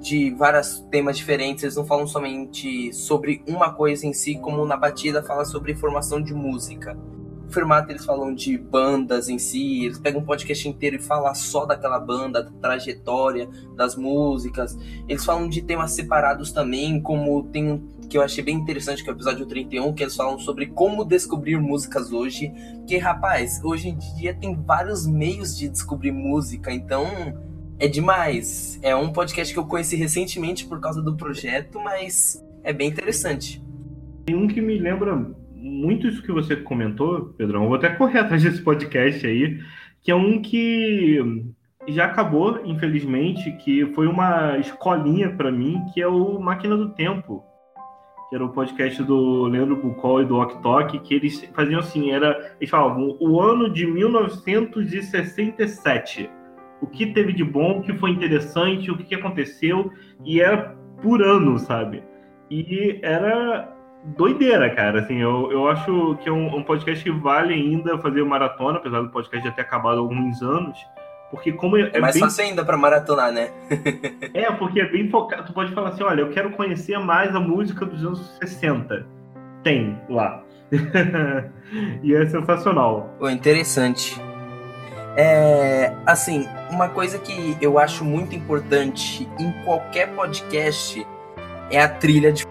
de 0.00 0.30
vários 0.30 0.80
temas 0.90 1.18
diferentes, 1.18 1.62
eles 1.62 1.76
não 1.76 1.84
falam 1.84 2.06
somente 2.06 2.90
sobre 2.94 3.44
uma 3.46 3.74
coisa 3.74 4.06
em 4.06 4.14
si, 4.14 4.38
como 4.38 4.64
na 4.64 4.78
batida 4.78 5.22
fala 5.22 5.44
sobre 5.44 5.74
formação 5.74 6.22
de 6.22 6.32
música. 6.32 6.96
O 7.48 7.90
eles 7.90 8.04
falam 8.04 8.34
de 8.34 8.58
bandas 8.58 9.28
em 9.30 9.38
si, 9.38 9.86
eles 9.86 9.98
pegam 9.98 10.20
um 10.20 10.24
podcast 10.24 10.68
inteiro 10.68 10.96
e 10.96 10.98
falam 10.98 11.34
só 11.34 11.64
daquela 11.64 11.98
banda, 11.98 12.42
da 12.42 12.50
trajetória, 12.50 13.48
das 13.74 13.96
músicas. 13.96 14.78
Eles 15.08 15.24
falam 15.24 15.48
de 15.48 15.62
temas 15.62 15.92
separados 15.92 16.52
também, 16.52 17.00
como 17.00 17.42
tem 17.44 17.72
um 17.72 17.98
que 18.08 18.16
eu 18.16 18.22
achei 18.22 18.42
bem 18.42 18.56
interessante, 18.56 19.02
que 19.02 19.10
é 19.10 19.12
o 19.12 19.16
episódio 19.16 19.46
31, 19.46 19.92
que 19.92 20.02
eles 20.02 20.16
falam 20.16 20.38
sobre 20.38 20.66
como 20.66 21.04
descobrir 21.04 21.58
músicas 21.58 22.10
hoje. 22.10 22.52
Que, 22.86 22.96
rapaz, 22.96 23.62
hoje 23.62 23.88
em 23.88 23.98
dia 24.16 24.34
tem 24.34 24.54
vários 24.54 25.06
meios 25.06 25.56
de 25.56 25.68
descobrir 25.68 26.10
música, 26.10 26.72
então 26.72 27.04
é 27.78 27.86
demais. 27.86 28.78
É 28.82 28.96
um 28.96 29.12
podcast 29.12 29.52
que 29.52 29.58
eu 29.58 29.66
conheci 29.66 29.96
recentemente 29.96 30.66
por 30.66 30.80
causa 30.80 31.02
do 31.02 31.16
projeto, 31.16 31.78
mas 31.80 32.42
é 32.62 32.72
bem 32.72 32.88
interessante. 32.88 33.62
Tem 34.24 34.34
um 34.34 34.48
que 34.48 34.60
me 34.60 34.78
lembra 34.78 35.14
muito 35.58 36.06
isso 36.06 36.22
que 36.22 36.32
você 36.32 36.56
comentou, 36.56 37.34
Pedrão. 37.36 37.66
Vou 37.66 37.76
até 37.76 37.90
correr 37.90 38.20
atrás 38.20 38.42
desse 38.42 38.62
podcast 38.62 39.26
aí, 39.26 39.58
que 40.00 40.10
é 40.10 40.14
um 40.14 40.40
que 40.40 41.44
já 41.88 42.06
acabou, 42.06 42.60
infelizmente, 42.64 43.52
que 43.52 43.84
foi 43.94 44.06
uma 44.06 44.56
escolinha 44.58 45.28
para 45.30 45.50
mim, 45.50 45.82
que 45.92 46.00
é 46.00 46.06
o 46.06 46.38
Máquina 46.38 46.76
do 46.76 46.90
Tempo, 46.90 47.42
que 48.28 48.36
era 48.36 48.44
o 48.44 48.50
podcast 48.50 49.02
do 49.02 49.46
Leandro 49.46 49.76
Bucol 49.76 50.22
e 50.22 50.26
do 50.26 50.36
Ok 50.36 51.00
que 51.00 51.14
eles 51.14 51.42
faziam 51.54 51.80
assim, 51.80 52.10
era, 52.10 52.54
eles 52.60 52.70
falavam, 52.70 53.16
o 53.20 53.40
ano 53.40 53.70
de 53.70 53.86
1967 53.86 56.30
o 56.80 56.86
que 56.86 57.06
teve 57.06 57.32
de 57.32 57.44
bom, 57.44 57.78
o 57.78 57.82
que 57.82 57.92
foi 57.94 58.10
interessante, 58.10 58.90
o 58.90 58.96
que 58.96 59.14
aconteceu, 59.14 59.92
e 60.24 60.40
era 60.40 60.76
por 61.02 61.22
ano, 61.22 61.58
sabe? 61.58 62.02
E 62.50 62.98
era 63.02 63.76
doideira, 64.16 64.74
cara. 64.74 65.00
Assim, 65.00 65.16
eu, 65.16 65.50
eu 65.50 65.68
acho 65.68 66.16
que 66.22 66.28
é 66.28 66.32
um, 66.32 66.56
um 66.56 66.62
podcast 66.62 67.02
que 67.02 67.10
vale 67.10 67.54
ainda 67.54 67.98
fazer 67.98 68.24
maratona, 68.24 68.78
apesar 68.78 69.02
do 69.02 69.10
podcast 69.10 69.46
já 69.46 69.54
ter 69.54 69.62
acabado 69.62 69.96
há 69.96 70.00
alguns 70.00 70.42
anos. 70.42 70.78
Porque 71.30 71.52
como 71.52 71.76
é, 71.76 71.90
é 71.92 72.00
mais 72.00 72.14
bem... 72.14 72.22
fácil 72.22 72.44
ainda 72.44 72.64
para 72.64 72.76
maratonar, 72.76 73.30
né? 73.30 73.50
é, 74.32 74.50
porque 74.52 74.80
é 74.80 74.90
bem 74.90 75.10
focado. 75.10 75.44
Tu 75.44 75.52
pode 75.52 75.72
falar 75.72 75.90
assim, 75.90 76.02
olha, 76.02 76.22
eu 76.22 76.30
quero 76.30 76.50
conhecer 76.50 76.98
mais 76.98 77.34
a 77.34 77.40
música 77.40 77.84
dos 77.84 78.04
anos 78.04 78.38
60. 78.42 79.06
Tem 79.62 79.98
lá. 80.08 80.42
e 82.02 82.14
é 82.14 82.26
sensacional. 82.26 83.14
Pô, 83.18 83.28
interessante. 83.28 84.18
É, 85.16 85.92
assim, 86.06 86.46
uma 86.70 86.88
coisa 86.88 87.18
que 87.18 87.56
eu 87.60 87.78
acho 87.78 88.04
muito 88.04 88.34
importante 88.34 89.28
em 89.38 89.52
qualquer 89.64 90.14
podcast 90.14 91.06
é 91.70 91.82
a 91.82 91.88
trilha 91.88 92.32
de 92.32 92.46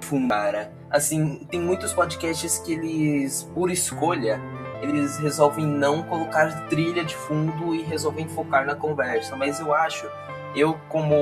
fundo, 0.00 0.28
cara. 0.28 0.79
Assim, 0.90 1.46
tem 1.50 1.60
muitos 1.60 1.92
podcasts 1.92 2.58
que 2.58 2.72
eles, 2.72 3.48
por 3.54 3.70
escolha, 3.70 4.40
eles 4.82 5.18
resolvem 5.18 5.66
não 5.66 6.02
colocar 6.02 6.68
trilha 6.68 7.04
de 7.04 7.14
fundo 7.14 7.74
e 7.74 7.82
resolvem 7.82 8.28
focar 8.28 8.66
na 8.66 8.74
conversa. 8.74 9.36
Mas 9.36 9.60
eu 9.60 9.72
acho, 9.72 10.10
eu 10.54 10.78
como 10.88 11.14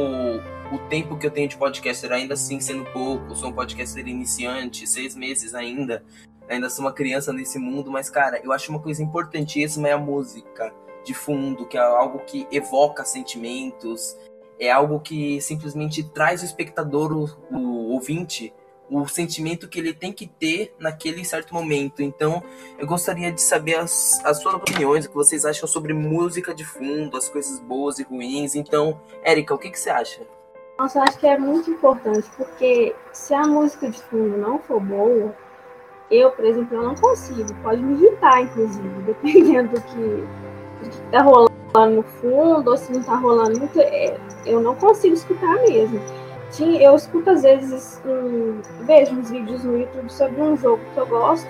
o 0.73 0.79
tempo 0.89 1.17
que 1.17 1.27
eu 1.27 1.31
tenho 1.31 1.49
de 1.49 1.57
podcaster 1.57 2.13
ainda 2.13 2.35
assim 2.35 2.61
sendo 2.61 2.85
pouco, 2.93 3.35
sou 3.35 3.51
um 3.51 3.53
podcaster 3.53 4.07
iniciante, 4.07 4.87
seis 4.87 5.15
meses 5.15 5.55
ainda, 5.55 6.03
ainda 6.49 6.71
sou 6.71 6.85
uma 6.85 6.93
criança 6.93 7.33
nesse 7.33 7.59
mundo, 7.59 7.91
mas 7.91 8.09
cara, 8.11 8.41
eu 8.43 8.53
acho 8.53 8.71
uma 8.71 8.81
coisa 8.81 9.03
importantíssima 9.03 9.89
é 9.89 9.93
a 9.93 9.99
música 9.99 10.73
de 11.05 11.15
fundo, 11.15 11.67
que 11.67 11.77
é 11.77 11.81
algo 11.81 12.19
que 12.21 12.47
evoca 12.53 13.05
sentimentos, 13.05 14.17
é 14.61 14.71
algo 14.71 15.01
que 15.01 15.41
simplesmente 15.41 16.03
traz 16.03 16.43
o 16.43 16.45
espectador, 16.45 17.13
o, 17.13 17.57
o 17.57 17.93
ouvinte, 17.93 18.53
o 18.91 19.07
sentimento 19.07 19.69
que 19.69 19.79
ele 19.79 19.93
tem 19.93 20.13
que 20.13 20.27
ter 20.27 20.75
naquele 20.79 21.25
certo 21.25 21.55
momento. 21.55 22.03
Então, 22.03 22.43
eu 22.79 22.87
gostaria 22.87 23.31
de 23.31 23.41
saber 23.41 23.77
as, 23.77 24.25
as 24.25 24.41
suas 24.41 24.55
opiniões, 24.55 25.05
o 25.05 25.09
que 25.09 25.15
vocês 25.15 25.45
acham 25.45 25.69
sobre 25.69 25.93
música 25.93 26.55
de 26.55 26.65
fundo, 26.65 27.17
as 27.17 27.29
coisas 27.29 27.61
boas 27.61 27.99
e 27.99 28.03
ruins. 28.03 28.55
Então, 28.55 29.01
Érica, 29.23 29.55
o 29.55 29.59
que, 29.59 29.71
que 29.71 29.79
você 29.79 29.91
acha? 29.91 30.23
Nossa, 30.79 30.99
eu 30.99 31.03
acho 31.03 31.19
que 31.19 31.27
é 31.27 31.37
muito 31.37 31.71
importante, 31.71 32.29
porque 32.37 32.95
se 33.13 33.35
a 33.35 33.43
música 33.47 33.91
de 33.91 34.01
fundo 34.05 34.37
não 34.39 34.61
for 34.61 34.81
boa, 34.81 35.35
eu, 36.11 36.31
por 36.31 36.45
exemplo, 36.45 36.77
eu 36.77 36.83
não 36.83 36.95
consigo. 36.95 37.53
Pode 37.63 37.83
me 37.83 37.95
irritar, 37.95 38.43
inclusive, 38.43 38.89
dependendo 39.03 39.75
do 39.75 39.81
que, 39.81 40.85
do 40.85 40.91
que 40.91 41.01
tá 41.11 41.23
rolando 41.23 41.49
no 41.97 42.03
fundo, 42.03 42.71
ou 42.71 42.77
se 42.77 42.93
não 42.93 43.03
tá 43.03 43.17
rolando 43.17 43.59
muito, 43.59 43.79
é, 43.81 44.19
eu 44.47 44.61
não 44.61 44.75
consigo 44.77 45.15
escutar 45.15 45.55
mesmo. 45.63 46.01
Tinha, 46.51 46.83
eu 46.83 46.97
escuto 46.97 47.31
às 47.31 47.43
vezes, 47.43 48.01
um, 48.07 48.61
vejo 48.85 49.15
uns 49.15 49.31
vídeos 49.31 49.65
no 49.65 49.79
YouTube 49.79 50.11
sobre 50.11 50.41
um 50.41 50.57
jogo 50.57 50.83
que 50.95 50.99
eu 50.99 51.07
gosto, 51.07 51.49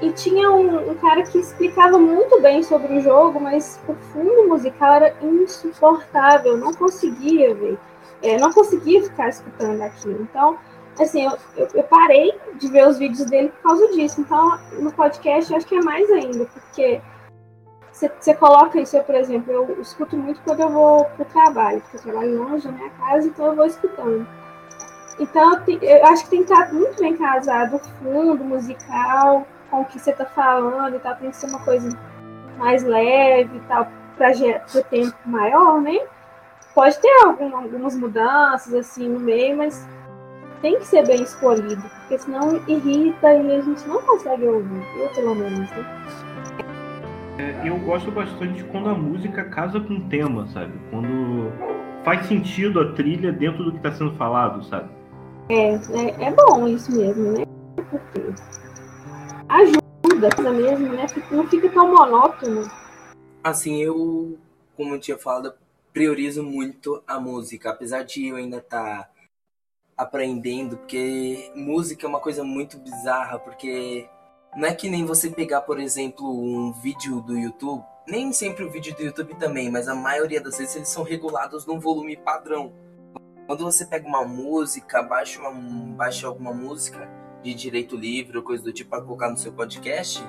e 0.00 0.10
tinha 0.12 0.50
um, 0.50 0.90
um, 0.90 0.94
cara 0.96 1.22
que 1.22 1.38
explicava 1.38 1.96
muito 1.96 2.40
bem 2.40 2.62
sobre 2.62 2.98
o 2.98 3.00
jogo, 3.00 3.40
mas 3.40 3.80
o 3.86 3.94
fundo 3.94 4.48
musical 4.48 4.94
era 4.94 5.14
insuportável, 5.22 6.56
não 6.56 6.74
conseguia 6.74 7.54
ver, 7.54 7.78
é, 8.20 8.36
não 8.36 8.52
conseguia 8.52 9.02
ficar 9.02 9.28
escutando 9.28 9.80
aquilo. 9.80 10.22
Então, 10.22 10.58
assim, 10.98 11.24
eu, 11.24 11.32
eu, 11.56 11.68
eu, 11.72 11.82
parei 11.84 12.32
de 12.56 12.68
ver 12.68 12.88
os 12.88 12.98
vídeos 12.98 13.30
dele 13.30 13.48
por 13.50 13.62
causa 13.62 13.88
disso. 13.92 14.20
Então, 14.20 14.58
no 14.72 14.92
podcast, 14.92 15.50
eu 15.50 15.56
acho 15.56 15.66
que 15.66 15.76
é 15.76 15.82
mais 15.82 16.10
ainda, 16.10 16.46
porque 16.46 17.00
você 18.18 18.34
coloca 18.34 18.80
isso, 18.80 18.96
eu, 18.96 19.04
por 19.04 19.14
exemplo, 19.14 19.52
eu 19.52 19.80
escuto 19.80 20.16
muito 20.16 20.40
quando 20.42 20.60
eu 20.60 20.70
vou 20.70 21.04
para 21.04 21.22
o 21.22 21.26
trabalho, 21.26 21.80
porque 21.80 21.96
eu 21.96 22.02
trabalho 22.02 22.42
longe 22.42 22.66
da 22.66 22.72
minha 22.72 22.90
casa, 22.90 23.26
então 23.26 23.46
eu 23.46 23.56
vou 23.56 23.66
escutando. 23.66 24.26
Então, 25.18 25.62
eu, 25.66 25.78
eu 25.80 26.06
acho 26.06 26.24
que 26.24 26.30
tem 26.30 26.44
que 26.44 26.52
estar 26.52 26.72
muito 26.72 27.00
bem 27.00 27.16
casado 27.16 27.76
o 27.76 27.78
fundo 27.78 28.44
musical, 28.44 29.46
com 29.70 29.80
o 29.82 29.84
que 29.84 29.98
você 29.98 30.10
está 30.10 30.24
falando 30.24 30.96
e 30.96 30.98
tal, 30.98 31.16
tem 31.16 31.30
que 31.30 31.36
ser 31.36 31.46
uma 31.46 31.60
coisa 31.60 31.88
mais 32.58 32.82
leve 32.82 33.56
e 33.56 33.60
tal, 33.60 33.88
para 34.16 34.30
o 34.30 34.84
tempo 34.84 35.16
maior, 35.24 35.80
né? 35.80 35.98
Pode 36.74 36.98
ter 37.00 37.24
algum, 37.24 37.54
algumas 37.56 37.96
mudanças 37.96 38.72
assim 38.72 39.08
no 39.08 39.20
meio, 39.20 39.56
mas 39.56 39.86
tem 40.60 40.78
que 40.78 40.86
ser 40.86 41.06
bem 41.06 41.22
escolhido, 41.22 41.82
porque 41.82 42.18
senão 42.18 42.62
irrita 42.68 43.34
e 43.34 43.56
a 43.56 43.60
gente 43.60 43.86
não 43.86 44.00
consegue 44.02 44.46
ouvir, 44.46 44.82
eu 44.98 45.08
pelo 45.10 45.34
menos, 45.34 45.70
né? 45.70 46.31
É, 47.38 47.68
eu 47.68 47.78
gosto 47.78 48.10
bastante 48.10 48.62
quando 48.64 48.90
a 48.90 48.94
música 48.94 49.44
casa 49.44 49.80
com 49.80 49.94
o 49.94 50.08
tema, 50.08 50.46
sabe? 50.48 50.72
Quando 50.90 51.50
faz 52.04 52.26
sentido 52.26 52.80
a 52.80 52.92
trilha 52.92 53.32
dentro 53.32 53.64
do 53.64 53.72
que 53.72 53.78
está 53.78 53.92
sendo 53.92 54.12
falado, 54.16 54.62
sabe? 54.64 54.90
É, 55.48 55.74
é, 55.74 56.26
é, 56.26 56.30
bom 56.30 56.68
isso 56.68 56.92
mesmo, 56.92 57.32
né? 57.32 57.44
Porque 57.76 58.20
ajuda 59.48 60.52
mesmo, 60.52 60.88
né? 60.88 61.06
Não 61.30 61.46
fica 61.48 61.70
tão 61.70 61.88
monótono. 61.94 62.70
Assim, 63.42 63.82
eu, 63.82 64.38
como 64.76 64.94
eu 64.94 65.00
tinha 65.00 65.18
falado, 65.18 65.54
priorizo 65.92 66.42
muito 66.42 67.02
a 67.06 67.18
música, 67.18 67.70
apesar 67.70 68.02
de 68.04 68.28
eu 68.28 68.36
ainda 68.36 68.58
estar 68.58 69.04
tá 69.04 69.10
aprendendo, 69.96 70.76
porque 70.76 71.50
música 71.54 72.06
é 72.06 72.08
uma 72.08 72.20
coisa 72.20 72.44
muito 72.44 72.78
bizarra, 72.78 73.38
porque 73.38 74.06
não 74.54 74.68
é 74.68 74.74
que 74.74 74.90
nem 74.90 75.06
você 75.06 75.30
pegar, 75.30 75.62
por 75.62 75.80
exemplo, 75.80 76.28
um 76.28 76.72
vídeo 76.72 77.22
do 77.22 77.36
YouTube. 77.36 77.82
Nem 78.06 78.32
sempre 78.32 78.64
o 78.64 78.70
vídeo 78.70 78.94
do 78.94 79.02
YouTube 79.02 79.34
também, 79.36 79.70
mas 79.70 79.88
a 79.88 79.94
maioria 79.94 80.40
das 80.40 80.58
vezes 80.58 80.76
eles 80.76 80.88
são 80.88 81.02
regulados 81.02 81.64
num 81.64 81.80
volume 81.80 82.16
padrão. 82.16 82.72
Quando 83.46 83.64
você 83.64 83.86
pega 83.86 84.06
uma 84.06 84.24
música, 84.24 85.02
baixa, 85.02 85.40
uma, 85.40 85.52
baixa 85.94 86.26
alguma 86.26 86.52
música 86.52 87.08
de 87.42 87.54
direito 87.54 87.96
livre 87.96 88.36
ou 88.36 88.44
coisa 88.44 88.62
do 88.62 88.72
tipo 88.72 88.90
para 88.90 89.02
colocar 89.02 89.30
no 89.30 89.38
seu 89.38 89.52
podcast, 89.52 90.22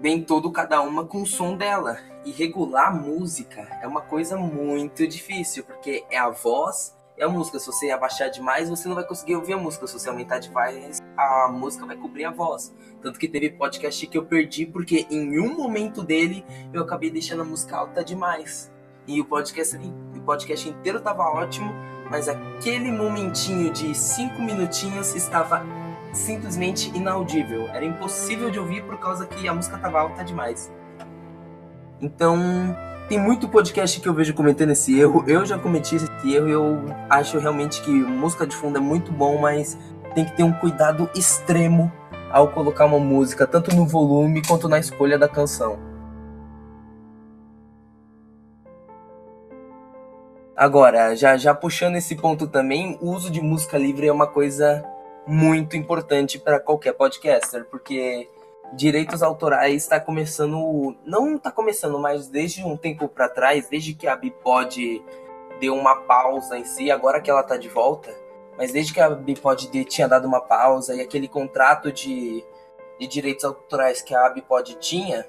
vem 0.00 0.22
todo 0.22 0.50
cada 0.50 0.80
uma 0.80 1.04
com 1.04 1.22
o 1.22 1.26
som 1.26 1.56
dela. 1.56 1.98
E 2.24 2.30
regular 2.30 2.94
música 2.94 3.68
é 3.82 3.86
uma 3.86 4.00
coisa 4.00 4.36
muito 4.36 5.06
difícil, 5.06 5.64
porque 5.64 6.04
é 6.10 6.18
a 6.18 6.30
voz 6.30 6.97
é 7.18 7.24
a 7.24 7.28
música. 7.28 7.58
Se 7.58 7.66
você 7.66 7.90
abaixar 7.90 8.30
demais, 8.30 8.70
você 8.70 8.88
não 8.88 8.94
vai 8.94 9.04
conseguir 9.04 9.36
ouvir 9.36 9.54
a 9.54 9.58
música. 9.58 9.86
Se 9.86 9.94
você 9.94 10.08
aumentar 10.08 10.38
demais, 10.38 11.00
a 11.16 11.48
música 11.48 11.84
vai 11.84 11.96
cobrir 11.96 12.24
a 12.24 12.30
voz. 12.30 12.74
Tanto 13.02 13.18
que 13.18 13.28
teve 13.28 13.50
podcast 13.50 14.06
que 14.06 14.16
eu 14.16 14.24
perdi 14.24 14.66
porque 14.66 15.06
em 15.10 15.38
um 15.40 15.54
momento 15.56 16.02
dele 16.02 16.44
eu 16.72 16.82
acabei 16.82 17.10
deixando 17.10 17.42
a 17.42 17.44
música 17.44 17.76
alta 17.76 18.04
demais. 18.04 18.72
E 19.06 19.20
o 19.20 19.24
podcast, 19.24 19.76
o 19.76 20.20
podcast 20.20 20.68
inteiro 20.68 20.98
estava 20.98 21.22
ótimo, 21.22 21.72
mas 22.10 22.28
aquele 22.28 22.92
momentinho 22.92 23.72
de 23.72 23.94
cinco 23.94 24.42
minutinhos 24.42 25.14
estava 25.14 25.64
simplesmente 26.12 26.94
inaudível. 26.96 27.68
Era 27.68 27.84
impossível 27.84 28.50
de 28.50 28.58
ouvir 28.58 28.84
por 28.84 28.98
causa 28.98 29.26
que 29.26 29.48
a 29.48 29.54
música 29.54 29.76
estava 29.76 30.00
alta 30.00 30.22
demais. 30.22 30.70
Então, 32.00 32.36
tem 33.08 33.18
muito 33.18 33.48
podcast 33.48 33.98
que 34.00 34.06
eu 34.06 34.12
vejo 34.12 34.34
cometendo 34.34 34.72
esse 34.72 34.98
erro. 34.98 35.24
Eu 35.26 35.46
já 35.46 35.58
cometi 35.58 35.96
esse 35.96 36.06
erro 36.30 36.48
e 36.48 36.52
eu 36.52 36.84
acho 37.08 37.38
realmente 37.38 37.80
que 37.80 37.90
música 37.90 38.46
de 38.46 38.54
fundo 38.54 38.76
é 38.76 38.80
muito 38.80 39.10
bom, 39.10 39.38
mas 39.38 39.78
tem 40.14 40.26
que 40.26 40.36
ter 40.36 40.42
um 40.42 40.52
cuidado 40.52 41.08
extremo 41.14 41.90
ao 42.30 42.48
colocar 42.48 42.84
uma 42.84 42.98
música, 42.98 43.46
tanto 43.46 43.74
no 43.74 43.86
volume 43.86 44.42
quanto 44.46 44.68
na 44.68 44.78
escolha 44.78 45.18
da 45.18 45.26
canção. 45.26 45.78
Agora, 50.54 51.14
já, 51.16 51.36
já 51.38 51.54
puxando 51.54 51.96
esse 51.96 52.14
ponto 52.14 52.46
também, 52.46 52.98
o 53.00 53.10
uso 53.10 53.30
de 53.30 53.40
música 53.40 53.78
livre 53.78 54.08
é 54.08 54.12
uma 54.12 54.26
coisa 54.26 54.84
muito 55.26 55.76
importante 55.76 56.38
para 56.38 56.60
qualquer 56.60 56.92
podcaster, 56.92 57.64
porque 57.70 58.28
direitos 58.72 59.22
autorais 59.22 59.82
está 59.82 59.98
começando, 59.98 60.96
não 61.04 61.36
está 61.36 61.50
começando, 61.50 61.98
mas 61.98 62.28
desde 62.28 62.64
um 62.64 62.76
tempo 62.76 63.08
para 63.08 63.28
trás, 63.28 63.68
desde 63.68 63.94
que 63.94 64.06
a 64.06 64.14
Bipod 64.16 65.02
deu 65.60 65.74
uma 65.74 65.96
pausa 66.02 66.58
em 66.58 66.64
si, 66.64 66.90
agora 66.90 67.20
que 67.20 67.30
ela 67.30 67.40
está 67.40 67.56
de 67.56 67.68
volta, 67.68 68.14
mas 68.56 68.72
desde 68.72 68.92
que 68.92 69.00
a 69.00 69.10
Bipod 69.10 69.68
tinha 69.84 70.08
dado 70.08 70.26
uma 70.26 70.40
pausa 70.40 70.94
e 70.94 71.00
aquele 71.00 71.28
contrato 71.28 71.90
de, 71.90 72.44
de 72.98 73.06
direitos 73.06 73.44
autorais 73.44 74.02
que 74.02 74.14
a 74.14 74.28
Bipod 74.28 74.76
tinha, 74.76 75.26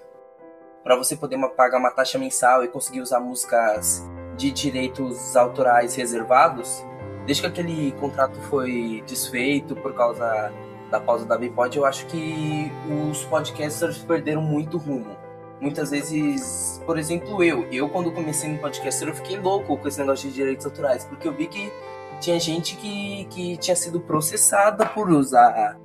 para 0.84 0.96
você 0.96 1.16
poder 1.16 1.38
pagar 1.50 1.78
uma 1.78 1.92
taxa 1.92 2.18
mensal 2.18 2.64
e 2.64 2.68
conseguir 2.68 3.02
usar 3.02 3.20
músicas 3.20 4.04
de 4.36 4.52
direitos 4.52 5.36
autorais 5.36 5.96
reservados, 5.96 6.84
desde 7.26 7.44
que 7.44 7.48
aquele 7.48 7.92
contrato 7.94 8.40
foi 8.44 9.04
desfeito 9.06 9.76
por 9.76 9.94
causa 9.94 10.52
da 10.90 11.00
pausa 11.00 11.26
da 11.26 11.38
Bipod, 11.38 11.76
eu 11.78 11.86
acho 11.86 12.06
que 12.08 12.72
os 13.10 13.24
podcasters 13.26 14.00
perderam 14.00 14.42
muito 14.42 14.78
rumo. 14.78 15.16
Muitas 15.62 15.92
vezes, 15.92 16.82
por 16.86 16.98
exemplo, 16.98 17.44
eu, 17.44 17.68
eu 17.72 17.90
quando 17.90 18.12
comecei 18.12 18.50
no 18.50 18.60
podcaster, 18.60 19.08
eu 19.08 19.16
fiquei 19.16 19.38
louco 19.38 19.78
com 19.78 19.88
esse 19.88 20.00
negócio 20.00 20.30
de 20.30 20.36
direitos 20.36 20.66
autorais, 20.66 21.04
porque 21.06 21.28
eu 21.28 21.34
vi 21.34 21.48
que 21.48 21.72
tinha 22.20 22.40
gente 22.40 22.76
que, 22.78 23.26
que 23.26 23.58
tinha 23.58 23.76
sido 23.76 24.00
processada 24.00 24.86
por 24.86 25.10
usar 25.10 25.78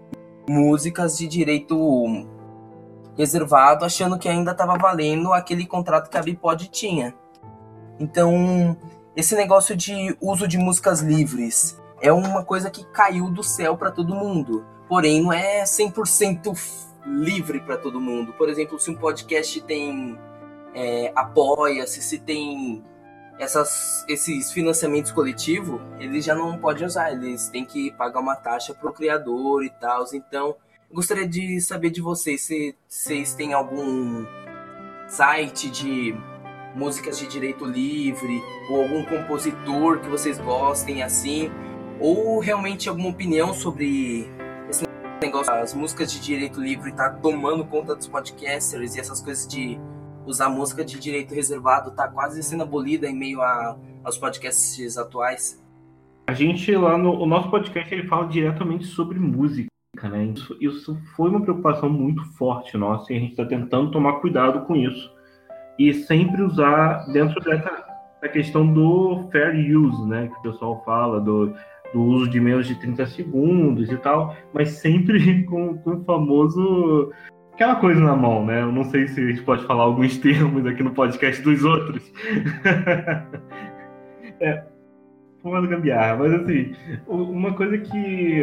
músicas 0.48 1.18
de 1.18 1.26
direito 1.26 2.26
reservado, 3.16 3.84
achando 3.84 4.18
que 4.18 4.28
ainda 4.28 4.52
estava 4.52 4.76
valendo 4.76 5.32
aquele 5.32 5.66
contrato 5.66 6.08
que 6.08 6.16
a 6.16 6.22
Bipod 6.22 6.68
tinha. 6.68 7.14
Então, 7.98 8.76
esse 9.16 9.34
negócio 9.34 9.76
de 9.76 10.16
uso 10.20 10.46
de 10.48 10.58
músicas 10.58 11.00
livres 11.00 11.80
é 12.00 12.12
uma 12.12 12.44
coisa 12.44 12.70
que 12.70 12.84
caiu 12.86 13.30
do 13.30 13.42
céu 13.42 13.76
para 13.76 13.90
todo 13.90 14.14
mundo 14.14 14.64
porém 14.88 15.22
não 15.22 15.32
é 15.32 15.64
100% 15.64 16.56
livre 17.06 17.60
para 17.60 17.76
todo 17.76 18.00
mundo. 18.00 18.32
Por 18.32 18.48
exemplo, 18.48 18.78
se 18.78 18.90
um 18.90 18.94
podcast 18.94 19.60
tem 19.62 20.18
é, 20.74 21.12
apoia-se, 21.14 22.02
se 22.02 22.18
tem 22.18 22.82
essas, 23.38 24.04
esses 24.08 24.52
financiamentos 24.52 25.10
coletivos, 25.10 25.80
eles 25.98 26.24
já 26.24 26.34
não 26.34 26.58
podem 26.58 26.86
usar, 26.86 27.12
eles 27.12 27.48
têm 27.48 27.64
que 27.64 27.90
pagar 27.92 28.20
uma 28.20 28.36
taxa 28.36 28.74
para 28.74 28.88
o 28.88 28.92
criador 28.92 29.64
e 29.64 29.70
tal. 29.70 30.04
Então, 30.12 30.56
gostaria 30.92 31.26
de 31.26 31.60
saber 31.60 31.90
de 31.90 32.00
vocês 32.00 32.42
se 32.42 32.76
vocês 32.88 33.34
têm 33.34 33.52
algum 33.52 34.24
site 35.08 35.70
de 35.70 36.14
músicas 36.74 37.18
de 37.18 37.26
direito 37.26 37.64
livre 37.64 38.42
ou 38.68 38.82
algum 38.82 39.04
compositor 39.04 40.00
que 40.00 40.08
vocês 40.08 40.38
gostem 40.38 41.02
assim, 41.02 41.50
ou 42.00 42.40
realmente 42.40 42.88
alguma 42.88 43.10
opinião 43.10 43.54
sobre 43.54 44.28
negócio, 45.24 45.52
as 45.54 45.72
músicas 45.72 46.12
de 46.12 46.20
direito 46.20 46.60
livre 46.60 46.92
tá 46.92 47.08
tomando 47.10 47.64
conta 47.64 47.94
dos 47.94 48.06
podcasters 48.06 48.94
e 48.94 49.00
essas 49.00 49.22
coisas 49.22 49.48
de 49.48 49.78
usar 50.26 50.50
música 50.50 50.84
de 50.84 50.98
direito 50.98 51.34
reservado 51.34 51.90
tá 51.92 52.08
quase 52.08 52.42
sendo 52.42 52.62
abolida 52.62 53.08
em 53.08 53.16
meio 53.16 53.40
a, 53.40 53.76
aos 54.02 54.18
podcasts 54.18 54.98
atuais? 54.98 55.62
A 56.26 56.34
gente 56.34 56.74
lá 56.76 56.98
no 56.98 57.12
o 57.12 57.26
nosso 57.26 57.50
podcast 57.50 57.92
ele 57.92 58.06
fala 58.06 58.26
diretamente 58.26 58.84
sobre 58.84 59.18
música, 59.18 59.68
né? 60.02 60.24
Isso, 60.26 60.56
isso 60.60 60.98
foi 61.16 61.30
uma 61.30 61.40
preocupação 61.40 61.88
muito 61.88 62.22
forte 62.36 62.76
nossa 62.76 63.12
e 63.12 63.16
a 63.16 63.20
gente 63.20 63.30
está 63.30 63.46
tentando 63.46 63.90
tomar 63.90 64.20
cuidado 64.20 64.66
com 64.66 64.76
isso 64.76 65.10
e 65.78 65.92
sempre 65.94 66.42
usar 66.42 67.06
dentro 67.12 67.40
dessa 67.42 67.84
da 68.20 68.28
questão 68.28 68.66
do 68.66 69.28
fair 69.30 69.54
use, 69.76 70.06
né? 70.06 70.28
Que 70.28 70.48
o 70.48 70.52
pessoal 70.52 70.82
fala 70.84 71.20
do, 71.20 71.54
do 71.94 72.02
uso 72.02 72.28
de 72.28 72.38
menos 72.40 72.66
de 72.66 72.74
30 72.74 73.06
segundos 73.06 73.90
e 73.90 73.96
tal, 73.96 74.36
mas 74.52 74.70
sempre 74.70 75.44
com, 75.46 75.78
com 75.78 75.92
o 75.92 76.04
famoso 76.04 77.12
aquela 77.54 77.76
coisa 77.76 78.00
na 78.00 78.16
mão, 78.16 78.44
né? 78.44 78.62
Eu 78.62 78.72
não 78.72 78.82
sei 78.84 79.06
se 79.06 79.20
a 79.20 79.28
gente 79.28 79.42
pode 79.42 79.64
falar 79.64 79.84
alguns 79.84 80.18
termos 80.18 80.66
aqui 80.66 80.82
no 80.82 80.90
podcast 80.90 81.40
dos 81.40 81.64
outros. 81.64 82.02
é, 84.40 84.64
fumando 85.40 85.68
gambiarra, 85.68 86.16
mas 86.16 86.34
assim, 86.34 86.74
uma 87.06 87.54
coisa 87.54 87.78
que 87.78 88.42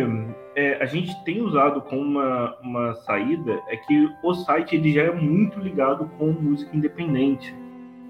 é, 0.55 0.81
a 0.81 0.85
gente 0.85 1.13
tem 1.25 1.41
usado 1.41 1.81
como 1.81 2.01
uma, 2.01 2.57
uma 2.61 2.95
saída 2.95 3.59
é 3.67 3.75
que 3.75 4.09
o 4.23 4.33
site 4.33 4.77
ele 4.77 4.93
já 4.93 5.03
é 5.03 5.11
muito 5.11 5.59
ligado 5.59 6.09
com 6.17 6.31
música 6.31 6.73
independente. 6.75 7.53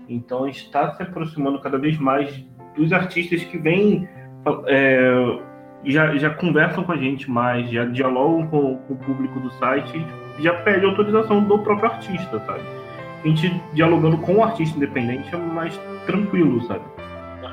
Então 0.08 0.48
está 0.48 0.94
se 0.94 1.02
aproximando 1.02 1.60
cada 1.60 1.80
vez 1.80 1.98
mais 1.98 2.46
dos 2.76 2.94
artistas 2.94 3.44
que 3.44 3.58
vêm 3.58 4.08
é, 4.68 5.40
já, 5.86 6.16
já 6.16 6.30
conversam 6.30 6.84
com 6.84 6.92
a 6.92 6.98
gente 6.98 7.30
mais, 7.30 7.70
já 7.70 7.86
dialogam 7.86 8.48
com, 8.48 8.78
com 8.78 8.94
o 8.94 8.98
público 8.98 9.40
do 9.40 9.52
site, 9.54 10.06
já 10.40 10.54
pede 10.54 10.86
autorização 10.86 11.44
do 11.44 11.60
próprio 11.60 11.92
artista, 11.92 12.40
sabe? 12.40 12.62
A 13.24 13.28
gente 13.28 13.62
dialogando 13.74 14.18
com 14.18 14.36
o 14.36 14.44
artista 14.44 14.78
independente 14.78 15.34
é 15.34 15.38
mais 15.38 15.78
tranquilo, 16.06 16.62
sabe? 16.64 16.82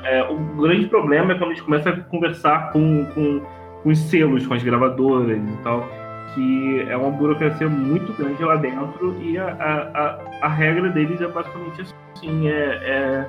É, 0.03 0.23
o 0.23 0.37
grande 0.61 0.87
problema 0.87 1.33
é 1.33 1.37
quando 1.37 1.51
a 1.51 1.53
gente 1.53 1.63
começa 1.63 1.89
a 1.89 1.99
conversar 2.01 2.71
com, 2.71 3.05
com, 3.13 3.41
com 3.83 3.89
os 3.89 3.99
selos, 3.99 4.47
com 4.47 4.53
as 4.53 4.63
gravadoras 4.63 5.37
e 5.37 5.63
tal, 5.63 5.87
que 6.33 6.85
é 6.87 6.95
uma 6.95 7.11
burocracia 7.11 7.67
muito 7.67 8.13
grande 8.13 8.43
lá 8.43 8.55
dentro 8.55 9.15
e 9.21 9.37
a, 9.37 9.47
a, 9.47 10.01
a, 10.01 10.19
a 10.43 10.47
regra 10.47 10.89
deles 10.89 11.19
é 11.21 11.27
basicamente 11.27 11.81
assim, 11.81 12.47
é, 12.47 12.51
é 12.53 13.27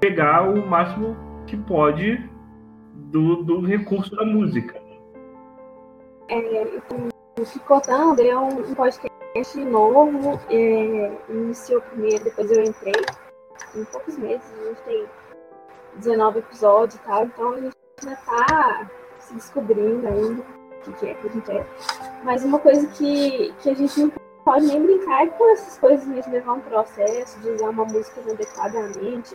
pegar 0.00 0.42
o 0.42 0.66
máximo 0.66 1.16
que 1.48 1.56
pode 1.56 2.30
do, 2.94 3.42
do 3.42 3.60
recurso 3.60 4.14
da 4.14 4.24
música. 4.24 4.80
É, 6.28 6.80
o 7.40 7.44
Picotando 7.46 8.22
é 8.22 8.38
um, 8.38 8.74
podcast 8.74 9.58
novo, 9.64 10.38
é, 10.50 11.10
iniciou 11.30 11.80
primeiro, 11.80 12.24
depois 12.24 12.50
eu 12.50 12.62
entrei, 12.62 12.92
em 13.74 13.84
poucos 13.84 14.18
meses, 14.18 14.44
a 14.60 14.68
gente 14.68 14.82
tem 14.82 15.06
19 15.96 16.40
episódios 16.40 16.96
e 16.96 17.04
tal, 17.04 17.24
então 17.24 17.52
a 17.52 17.60
gente 17.60 17.76
já 18.02 18.16
tá 18.16 18.90
se 19.18 19.34
descobrindo 19.34 20.06
ainda 20.06 20.42
o 20.86 20.92
que, 20.92 21.06
é 21.06 21.14
que 21.14 21.26
a 21.26 21.30
gente 21.30 21.50
é. 21.50 21.66
Mas 22.24 22.44
uma 22.44 22.58
coisa 22.58 22.86
que, 22.88 23.52
que 23.60 23.70
a 23.70 23.74
gente 23.74 24.00
não 24.00 24.12
pode 24.44 24.66
nem 24.66 24.82
brincar 24.82 25.24
é 25.24 25.26
com 25.28 25.50
essas 25.52 25.78
coisas 25.78 26.24
de 26.24 26.30
levar 26.30 26.54
um 26.54 26.60
processo, 26.60 27.38
de 27.40 27.50
usar 27.50 27.70
uma 27.70 27.84
música 27.84 28.20
inadequadamente. 28.20 29.34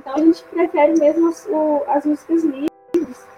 Então 0.00 0.14
a 0.14 0.18
gente 0.18 0.42
prefere 0.44 0.98
mesmo 0.98 1.28
as, 1.28 1.46
o, 1.46 1.84
as 1.86 2.06
músicas 2.06 2.42
livres, 2.42 3.28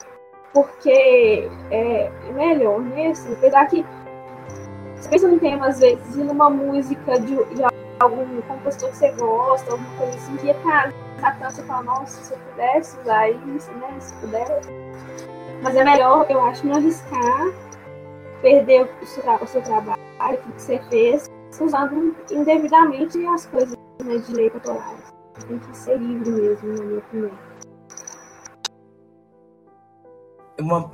porque 0.54 1.50
é, 1.72 2.04
é 2.04 2.32
melhor, 2.32 2.80
né? 2.80 3.08
Assim, 3.08 3.32
apesar 3.32 3.66
que 3.66 3.84
você 4.94 5.08
pensa 5.08 5.26
num 5.26 5.40
tema, 5.40 5.66
às 5.66 5.80
vezes, 5.80 6.14
e 6.14 6.22
numa 6.22 6.48
música 6.48 7.18
de, 7.18 7.34
de 7.34 7.64
algum 7.98 8.40
compositor 8.42 8.90
que 8.90 8.96
você 8.96 9.10
gosta, 9.10 9.72
alguma 9.72 9.98
coisa 9.98 10.16
assim, 10.16 10.36
que 10.36 10.46
ia 10.46 10.52
estar 10.52 10.92
tá, 11.20 11.50
você 11.50 11.64
fala, 11.64 11.82
nossa, 11.82 12.22
se 12.22 12.32
eu 12.32 12.38
pudesse 12.38 13.00
usar 13.00 13.28
isso, 13.28 13.72
né? 13.72 13.96
Se 13.98 14.14
puder. 14.14 14.60
Mas 15.64 15.74
é 15.74 15.82
melhor, 15.82 16.26
eu 16.30 16.40
acho, 16.44 16.64
não 16.64 16.76
arriscar, 16.76 17.52
perder 18.40 18.88
o 19.02 19.06
seu, 19.06 19.24
o 19.34 19.46
seu 19.48 19.62
trabalho, 19.62 19.98
o 20.20 20.36
que 20.36 20.62
você 20.62 20.78
fez, 20.88 21.28
usando 21.60 22.14
indevidamente 22.30 23.26
as 23.26 23.46
coisas 23.46 23.76
né, 24.04 24.18
de 24.18 24.32
lei 24.32 24.50
autorais 24.54 25.01
tem 25.44 25.58
que 25.58 25.76
ser 25.76 25.98
livre 25.98 26.30
mesmo, 26.30 26.72
na 26.72 26.84
minha 26.84 26.98
opinião. 26.98 27.38
Uma. 30.60 30.90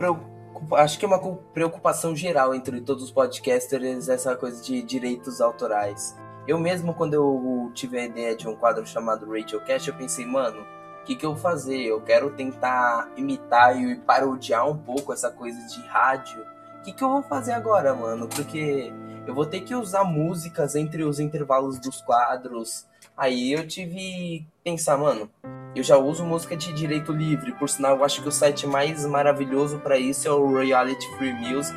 Acho 0.79 0.99
que 0.99 1.05
é 1.05 1.09
uma 1.09 1.21
preocupação 1.53 2.17
geral 2.17 2.55
entre 2.55 2.81
todos 2.81 3.05
os 3.05 3.11
podcasters 3.11 4.09
essa 4.09 4.35
coisa 4.35 4.63
de 4.63 4.83
direitos 4.83 5.41
autorais. 5.41 6.17
Eu 6.49 6.59
mesmo, 6.59 6.95
quando 6.95 7.15
eu 7.15 7.71
tive 7.75 7.99
a 7.99 8.05
ideia 8.05 8.35
de 8.35 8.49
um 8.49 8.57
quadro 8.57 8.87
chamado 8.87 9.31
Radiocast, 9.31 9.89
eu 9.89 9.95
pensei, 9.95 10.25
mano, 10.25 10.63
o 11.03 11.05
que, 11.05 11.15
que 11.15 11.25
eu 11.25 11.35
vou 11.35 11.39
fazer? 11.39 11.79
Eu 11.85 12.01
quero 12.01 12.31
tentar 12.31 13.13
imitar 13.17 13.79
e 13.81 13.97
parodiar 13.97 14.67
um 14.67 14.77
pouco 14.77 15.13
essa 15.13 15.31
coisa 15.31 15.61
de 15.69 15.81
rádio. 15.87 16.41
O 16.79 16.83
que, 16.83 16.93
que 16.93 17.05
eu 17.05 17.09
vou 17.11 17.23
fazer 17.23 17.53
agora, 17.53 17.95
mano? 17.95 18.27
Porque 18.29 18.91
eu 19.29 19.35
vou 19.35 19.47
ter 19.47 19.61
que 19.61 19.75
usar 19.75 20.03
músicas 20.03 20.75
entre 20.75 21.05
os 21.05 21.21
intervalos 21.21 21.79
dos 21.79 22.01
quadros 22.01 22.89
Aí 23.19 23.53
eu 23.53 23.67
tive 23.67 24.47
pensar, 24.63 24.97
mano, 24.97 25.29
eu 25.75 25.83
já 25.83 25.99
uso 25.99 26.25
música 26.25 26.57
de 26.57 26.73
direito 26.73 27.11
livre, 27.11 27.51
por 27.51 27.69
sinal 27.69 27.97
eu 27.97 28.05
acho 28.05 28.23
que 28.23 28.29
o 28.29 28.33
site 28.33 28.65
mais 28.65 29.05
maravilhoso 29.05 29.81
para 29.81 29.99
isso 29.99 30.29
é 30.29 30.31
o 30.31 30.57
Reality 30.57 31.05
Free 31.17 31.33
Music 31.33 31.77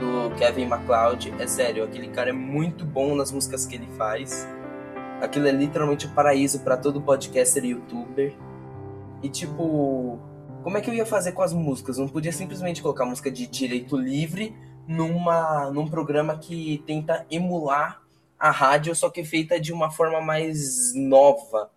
do 0.00 0.34
Kevin 0.36 0.68
MacLeod. 0.68 1.34
É 1.38 1.46
sério, 1.46 1.84
aquele 1.84 2.08
cara 2.08 2.30
é 2.30 2.32
muito 2.32 2.86
bom 2.86 3.14
nas 3.14 3.30
músicas 3.30 3.66
que 3.66 3.74
ele 3.74 3.86
faz. 3.98 4.48
Aquilo 5.20 5.46
é 5.46 5.52
literalmente 5.52 6.06
o 6.06 6.08
um 6.08 6.14
paraíso 6.14 6.60
para 6.60 6.78
todo 6.78 7.02
podcaster 7.02 7.66
e 7.66 7.72
youtuber. 7.72 8.32
E 9.22 9.28
tipo, 9.28 10.18
como 10.62 10.78
é 10.78 10.80
que 10.80 10.88
eu 10.88 10.94
ia 10.94 11.04
fazer 11.04 11.32
com 11.32 11.42
as 11.42 11.52
músicas? 11.52 11.98
Não 11.98 12.08
podia 12.08 12.32
simplesmente 12.32 12.80
colocar 12.80 13.04
música 13.04 13.30
de 13.30 13.46
direito 13.46 13.94
livre 13.94 14.56
numa 14.86 15.70
num 15.70 15.88
programa 15.88 16.38
que 16.38 16.82
tenta 16.86 17.26
emular 17.30 18.02
a 18.38 18.50
rádio, 18.50 18.94
só 18.94 19.08
que 19.08 19.24
feita 19.24 19.60
de 19.60 19.72
uma 19.72 19.90
forma 19.90 20.20
mais 20.20 20.92
nova 20.94 21.70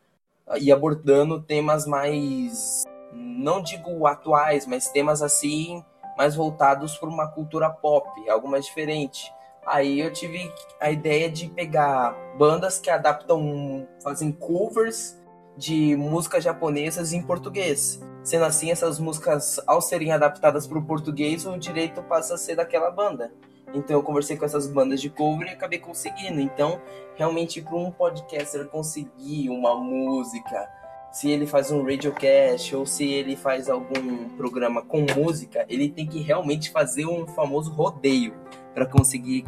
e 0.59 0.71
abordando 0.71 1.41
temas 1.41 1.85
mais, 1.85 2.83
não 3.13 3.61
digo 3.61 4.07
atuais, 4.07 4.65
mas 4.65 4.89
temas 4.89 5.21
assim 5.21 5.83
mais 6.17 6.35
voltados 6.35 6.97
para 6.97 7.09
uma 7.09 7.27
cultura 7.27 7.69
pop, 7.69 8.07
algo 8.29 8.47
mais 8.47 8.65
diferente. 8.65 9.31
Aí 9.65 9.99
eu 9.99 10.13
tive 10.13 10.51
a 10.79 10.91
ideia 10.91 11.29
de 11.29 11.47
pegar 11.49 12.15
bandas 12.37 12.79
que 12.79 12.89
adaptam, 12.89 13.87
fazem 14.01 14.31
covers 14.31 15.19
de 15.57 15.95
músicas 15.95 16.43
japonesas 16.43 17.13
em 17.13 17.21
português. 17.21 18.01
Sendo 18.23 18.45
assim, 18.45 18.71
essas 18.71 18.99
músicas, 18.99 19.59
ao 19.67 19.81
serem 19.81 20.11
adaptadas 20.11 20.65
para 20.65 20.79
o 20.79 20.83
português, 20.83 21.45
o 21.45 21.57
direito 21.57 22.01
passa 22.03 22.33
a 22.33 22.37
ser 22.37 22.55
daquela 22.55 22.89
banda. 22.89 23.31
Então 23.73 23.97
eu 23.97 24.03
conversei 24.03 24.37
com 24.37 24.45
essas 24.45 24.67
bandas 24.67 25.01
de 25.01 25.09
cover 25.09 25.47
e 25.47 25.51
acabei 25.51 25.79
conseguindo. 25.79 26.39
Então, 26.39 26.81
realmente, 27.15 27.61
para 27.61 27.75
um 27.75 27.91
podcaster 27.91 28.65
conseguir 28.67 29.49
uma 29.49 29.75
música, 29.75 30.67
se 31.11 31.29
ele 31.29 31.45
faz 31.45 31.71
um 31.71 31.83
radiocast 31.83 32.75
ou 32.75 32.85
se 32.85 33.05
ele 33.05 33.35
faz 33.35 33.69
algum 33.69 34.29
programa 34.29 34.81
com 34.81 35.05
música, 35.15 35.65
ele 35.69 35.89
tem 35.89 36.07
que 36.07 36.19
realmente 36.19 36.71
fazer 36.71 37.05
um 37.05 37.27
famoso 37.27 37.71
rodeio 37.71 38.33
para 38.73 38.85
conseguir 38.85 39.45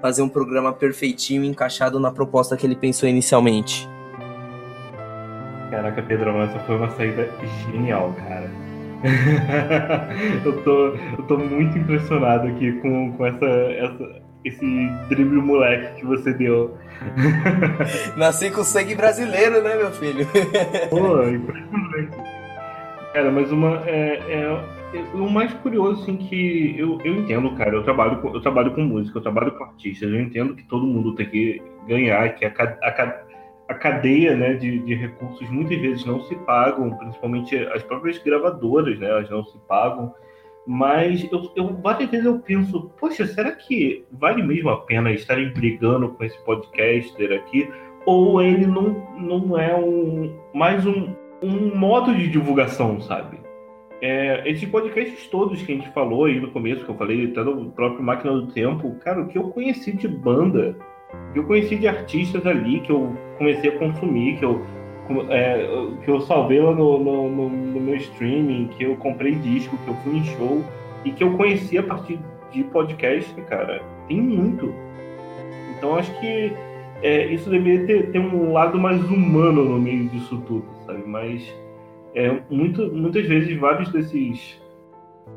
fazer 0.00 0.22
um 0.22 0.28
programa 0.28 0.72
perfeitinho 0.72 1.44
encaixado 1.44 1.98
na 1.98 2.12
proposta 2.12 2.56
que 2.56 2.64
ele 2.64 2.76
pensou 2.76 3.08
inicialmente. 3.08 3.88
Caraca, 5.70 6.02
Pedro, 6.02 6.30
essa 6.42 6.58
foi 6.60 6.76
uma 6.76 6.90
saída 6.90 7.28
genial, 7.66 8.14
cara. 8.18 8.50
eu, 10.44 10.62
tô, 10.62 10.86
eu 11.18 11.22
tô 11.28 11.38
muito 11.38 11.78
impressionado 11.78 12.48
aqui 12.48 12.72
com, 12.80 13.12
com 13.12 13.26
essa, 13.26 13.46
essa, 13.46 14.22
esse 14.44 14.88
drible 15.08 15.40
moleque 15.40 16.00
que 16.00 16.06
você 16.06 16.32
deu. 16.32 16.76
Nasci 18.16 18.50
com 18.50 18.64
sangue 18.64 18.94
brasileiro, 18.94 19.62
né, 19.62 19.76
meu 19.76 19.90
filho? 19.92 20.26
Pô, 20.90 21.22
impressionante. 21.22 22.16
Cara, 23.12 23.30
mas 23.30 23.52
uma. 23.52 23.82
É, 23.86 24.20
é, 24.28 24.64
é, 24.94 25.00
o 25.14 25.30
mais 25.30 25.52
curioso, 25.54 26.02
assim, 26.02 26.16
que 26.16 26.74
eu, 26.78 26.98
eu 27.04 27.14
entendo, 27.14 27.54
cara, 27.56 27.74
eu 27.74 27.82
trabalho, 27.84 28.20
com, 28.20 28.34
eu 28.34 28.40
trabalho 28.40 28.74
com 28.74 28.82
música, 28.82 29.18
eu 29.18 29.22
trabalho 29.22 29.52
com 29.52 29.64
artistas, 29.64 30.10
eu 30.10 30.20
entendo 30.20 30.54
que 30.54 30.62
todo 30.64 30.86
mundo 30.86 31.14
tem 31.14 31.28
que 31.28 31.62
ganhar, 31.86 32.34
que 32.34 32.44
a, 32.44 32.48
a, 32.48 33.27
a 33.68 33.74
cadeia 33.74 34.34
né, 34.34 34.54
de, 34.54 34.78
de, 34.78 34.94
recursos 34.94 35.48
muitas 35.50 35.78
vezes 35.78 36.04
não 36.04 36.20
se 36.22 36.34
pagam, 36.36 36.90
principalmente 36.96 37.56
as 37.56 37.82
próprias 37.82 38.18
gravadoras, 38.18 38.98
né, 38.98 39.08
elas 39.08 39.30
não 39.30 39.44
se 39.44 39.58
pagam. 39.68 40.14
Mas 40.66 41.26
eu, 41.32 41.50
eu 41.56 41.76
várias 41.82 42.10
vezes 42.10 42.26
eu 42.26 42.38
penso, 42.40 42.90
poxa, 42.98 43.26
será 43.26 43.52
que 43.52 44.04
vale 44.12 44.42
mesmo 44.42 44.68
a 44.70 44.80
pena 44.82 45.10
estarem 45.12 45.52
brigando 45.52 46.10
com 46.10 46.24
esse 46.24 46.38
podcaster 46.44 47.32
aqui? 47.32 47.70
Ou 48.04 48.42
ele 48.42 48.66
não, 48.66 49.06
não 49.18 49.58
é 49.58 49.74
um 49.74 50.38
mais 50.54 50.86
um, 50.86 51.14
um 51.42 51.74
modo 51.74 52.14
de 52.14 52.28
divulgação, 52.28 53.00
sabe? 53.00 53.38
é, 54.00 54.48
esses 54.48 54.68
podcasts 54.68 55.26
todos 55.28 55.62
que 55.62 55.72
a 55.72 55.74
gente 55.74 55.90
falou 55.90 56.24
aí 56.24 56.40
no 56.40 56.50
começo, 56.50 56.84
que 56.84 56.90
eu 56.90 56.96
falei, 56.96 57.26
até 57.26 57.42
no 57.42 57.70
próprio 57.70 58.02
Máquina 58.02 58.32
do 58.32 58.46
Tempo, 58.48 58.94
cara, 59.00 59.20
o 59.20 59.28
que 59.28 59.38
eu 59.38 59.50
conheci 59.50 59.92
de 59.92 60.06
banda, 60.06 60.76
eu 61.34 61.44
conheci 61.44 61.76
de 61.76 61.88
artistas 61.88 62.46
ali, 62.46 62.80
que 62.80 62.90
eu 62.90 63.14
comecei 63.36 63.70
a 63.70 63.78
consumir, 63.78 64.38
que 64.38 64.44
eu, 64.44 64.64
é, 65.30 65.66
que 66.04 66.10
eu 66.10 66.20
salvei 66.22 66.60
lá 66.60 66.74
no, 66.74 66.98
no, 66.98 67.30
no, 67.30 67.48
no, 67.48 67.80
meu 67.80 67.96
streaming, 67.96 68.68
que 68.76 68.84
eu 68.84 68.96
comprei 68.96 69.34
disco, 69.36 69.76
que 69.78 69.88
eu 69.88 69.94
fui 69.96 70.18
em 70.18 70.24
show, 70.24 70.64
e 71.04 71.12
que 71.12 71.22
eu 71.22 71.36
conheci 71.36 71.78
a 71.78 71.82
partir 71.82 72.18
de 72.52 72.64
podcast, 72.64 73.32
cara, 73.42 73.82
tem 74.06 74.20
muito. 74.20 74.74
Então 75.76 75.96
acho 75.96 76.12
que 76.20 76.52
é, 77.02 77.26
isso 77.26 77.48
deveria 77.48 77.86
ter, 77.86 78.10
ter 78.10 78.18
um 78.18 78.52
lado 78.52 78.78
mais 78.78 79.02
humano 79.04 79.64
no 79.64 79.78
meio 79.78 80.08
disso 80.08 80.42
tudo, 80.46 80.64
sabe? 80.84 81.02
Mas 81.06 81.54
é, 82.14 82.40
muito, 82.50 82.92
muitas 82.92 83.26
vezes 83.26 83.56
vários 83.58 83.90
desses 83.92 84.60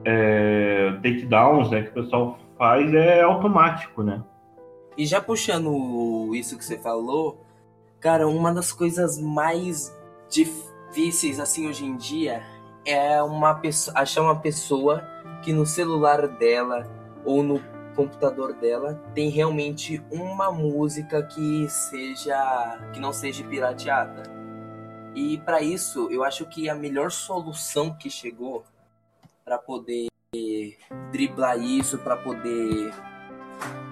é, 0.04 0.94
takedowns 1.04 1.70
né, 1.70 1.84
que 1.84 1.90
o 1.90 2.04
pessoal 2.04 2.40
faz 2.58 2.94
é 2.94 3.22
automático, 3.22 4.02
né? 4.04 4.22
E 4.98 5.06
já 5.06 5.22
puxando 5.22 6.34
isso 6.36 6.58
que 6.58 6.66
você 6.66 6.78
falou, 6.78 7.40
cara, 8.00 8.28
uma 8.28 8.54
das 8.54 8.72
coisas 8.72 9.18
mais 9.18 9.96
difíceis 10.30 11.40
assim 11.40 11.68
hoje 11.68 11.86
em 11.86 11.96
dia 11.96 12.44
é 12.86 13.22
uma 13.22 13.56
pessoa, 13.56 13.98
achar 14.00 14.22
uma 14.22 14.40
pessoa 14.40 15.04
que 15.44 15.54
no 15.54 15.66
celular 15.66 16.28
dela 16.28 16.90
ou 17.24 17.44
no 17.44 17.62
computador 17.96 18.54
dela 18.54 18.96
tem 19.14 19.30
realmente 19.30 20.02
uma 20.12 20.52
música 20.52 21.22
que 21.24 21.68
seja 21.70 22.80
que 22.94 23.00
não 23.00 23.14
seja 23.14 23.44
pirateada. 23.44 24.24
E 25.14 25.38
para 25.40 25.62
isso, 25.62 26.10
eu 26.10 26.24
acho 26.24 26.46
que 26.46 26.70
a 26.70 26.76
melhor 26.76 27.12
solução 27.12 27.94
que 27.94 28.10
chegou 28.10 28.64
para 29.44 29.58
poder 29.58 30.08
driblar 31.12 31.60
isso, 31.60 31.98
para 31.98 32.16
poder 32.16 32.94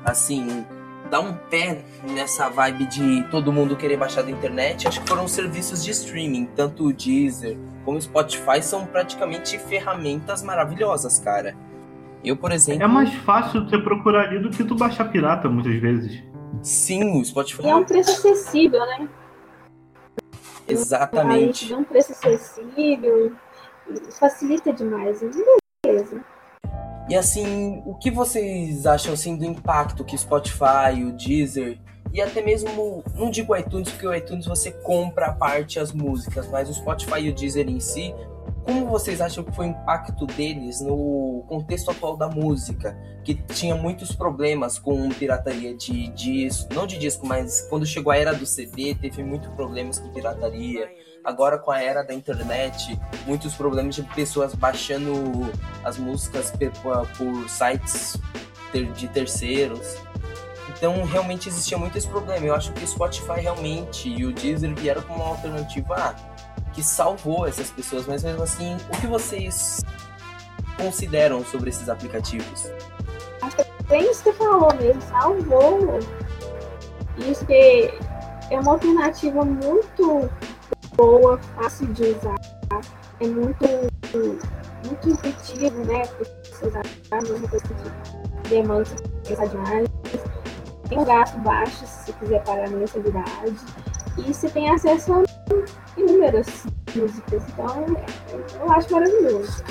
assim, 0.05 0.65
dar 1.10 1.22
um 1.22 1.34
pé 1.34 1.84
nessa 2.04 2.50
vibe 2.50 2.86
de 2.86 3.24
todo 3.30 3.52
mundo 3.52 3.76
querer 3.76 3.98
baixar 3.98 4.22
da 4.22 4.32
internet, 4.32 4.88
acho 4.88 5.02
que 5.02 5.08
foram 5.10 5.26
os 5.26 5.32
serviços 5.32 5.84
de 5.84 5.91
streaming, 5.91 6.45
tanto 6.56 6.86
o 6.86 6.93
Deezer 6.93 7.58
como 7.84 7.98
o 7.98 8.02
Spotify 8.02 8.62
são 8.62 8.86
praticamente 8.86 9.58
ferramentas 9.58 10.43
maravilhosas, 10.43 11.19
cara. 11.19 11.56
Eu, 12.24 12.36
por 12.36 12.52
exemplo. 12.52 12.84
É 12.84 12.88
mais 12.88 13.13
fácil 13.13 13.63
você 13.63 13.78
procurar 13.78 14.28
ali 14.28 14.39
do 14.39 14.50
que 14.50 14.63
tu 14.63 14.76
baixar 14.76 15.06
pirata, 15.12 15.50
muitas 15.50 15.76
vezes. 15.76 16.22
Sim, 16.62 17.19
o 17.19 17.24
Spotify. 17.26 17.63
E 17.63 17.69
é 17.69 17.76
um 17.76 17.84
preço 17.84 18.12
acessível, 18.12 18.80
né? 18.82 19.10
Exatamente. 20.67 21.65
Gente 21.65 21.74
um 21.74 21.84
preço 21.84 22.12
acessível, 22.12 23.32
facilita 24.19 24.72
demais. 24.72 25.22
Beleza. 25.84 26.24
E 27.10 27.15
assim, 27.15 27.82
o 27.86 27.95
que 27.95 28.12
vocês 28.12 28.86
acham 28.86 29.13
assim 29.13 29.36
do 29.36 29.43
impacto 29.43 30.04
que 30.04 30.15
o 30.15 30.17
Spotify, 30.17 31.04
o 31.04 31.12
Deezer 31.12 31.80
e 32.12 32.22
até 32.22 32.41
mesmo, 32.41 33.04
não 33.13 33.30
digo 33.30 33.56
iTunes, 33.56 33.89
porque 33.89 34.08
o 34.08 34.13
iTunes 34.13 34.45
você 34.45 34.72
compra 34.72 35.28
a 35.28 35.34
parte 35.34 35.80
as 35.80 35.91
músicas, 35.91 36.48
mas 36.48 36.67
o 36.69 36.74
Spotify 36.74 37.19
e 37.22 37.30
o 37.30 37.34
Deezer 37.34 37.69
em 37.69 37.80
si 37.80 38.13
como 38.63 38.88
vocês 38.88 39.21
acham 39.21 39.43
que 39.43 39.51
foi 39.51 39.67
o 39.67 39.69
impacto 39.69 40.25
deles 40.25 40.81
no 40.81 41.43
contexto 41.47 41.91
atual 41.91 42.17
da 42.17 42.27
música? 42.27 42.97
Que 43.23 43.35
tinha 43.35 43.75
muitos 43.75 44.13
problemas 44.13 44.79
com 44.79 45.09
pirataria 45.09 45.75
de 45.75 46.07
disco, 46.09 46.73
não 46.73 46.88
de 46.88 46.97
disco, 46.97 47.25
mas 47.25 47.62
quando 47.69 47.85
chegou 47.85 48.12
a 48.12 48.17
era 48.17 48.33
do 48.33 48.45
CD, 48.45 48.95
teve 48.95 49.23
muitos 49.23 49.49
problemas 49.53 49.99
com 49.99 50.09
pirataria. 50.09 50.89
Agora 51.23 51.57
com 51.57 51.69
a 51.71 51.81
era 51.81 52.01
da 52.01 52.13
internet, 52.13 52.97
muitos 53.27 53.53
problemas 53.53 53.95
de 53.95 54.03
pessoas 54.03 54.55
baixando 54.55 55.13
as 55.83 55.97
músicas 55.97 56.51
por 57.17 57.49
sites 57.49 58.17
de 58.95 59.07
terceiros. 59.09 59.97
Então 60.69 61.03
realmente 61.03 61.49
existia 61.49 61.77
muito 61.77 61.97
esse 61.97 62.07
problema. 62.07 62.45
Eu 62.45 62.55
acho 62.55 62.71
que 62.71 62.83
o 62.83 62.88
Spotify 62.88 63.41
realmente 63.41 64.07
e 64.07 64.25
o 64.25 64.31
Deezer 64.31 64.73
vieram 64.75 65.01
como 65.01 65.21
uma 65.23 65.31
alternativa. 65.31 65.95
Ah, 65.95 66.15
que 66.73 66.84
salvou 66.84 67.47
essas 67.47 67.69
pessoas, 67.69 68.05
mas 68.05 68.23
mesmo 68.23 68.43
assim, 68.43 68.77
o 68.93 68.99
que 68.99 69.08
vocês 69.08 69.84
consideram 70.77 71.43
sobre 71.43 71.69
esses 71.69 71.89
aplicativos? 71.89 72.71
Acho 73.41 73.55
que 73.55 73.62
é 73.62 73.67
bem 73.88 74.12
isso 74.12 74.23
que 74.23 74.32
você 74.32 74.34
falou 74.34 74.73
mesmo, 74.75 75.01
salvou. 75.01 75.99
Isso 77.17 77.45
que 77.45 77.93
é 78.49 78.60
uma 78.60 78.71
alternativa 78.71 79.43
muito 79.43 80.29
boa, 80.95 81.38
fácil 81.55 81.88
de 81.88 82.03
usar, 82.03 82.36
é 83.19 83.27
muito, 83.27 83.65
muito 84.86 85.10
intuitivo, 85.10 85.86
né? 85.86 86.03
Você 86.43 86.67
usar, 86.67 86.82
que 86.84 88.49
demanda 88.49 88.89
pensar 89.27 89.47
demais. 89.47 89.88
Tem 90.88 90.97
um 90.97 91.05
gasto 91.05 91.38
baixo 91.39 91.86
se 91.86 92.05
você 92.05 92.13
quiser 92.13 92.43
pagar 92.43 92.67
a 92.67 92.71
mensalidade. 92.71 93.55
E 94.17 94.34
você 94.34 94.49
tem 94.49 94.69
acesso 94.71 95.13
a 95.13 95.23
inúmeras 95.97 96.65
músicas. 96.95 97.43
Então, 97.49 97.85
eu 98.59 98.71
acho 98.71 98.91
maravilhoso. 98.91 99.63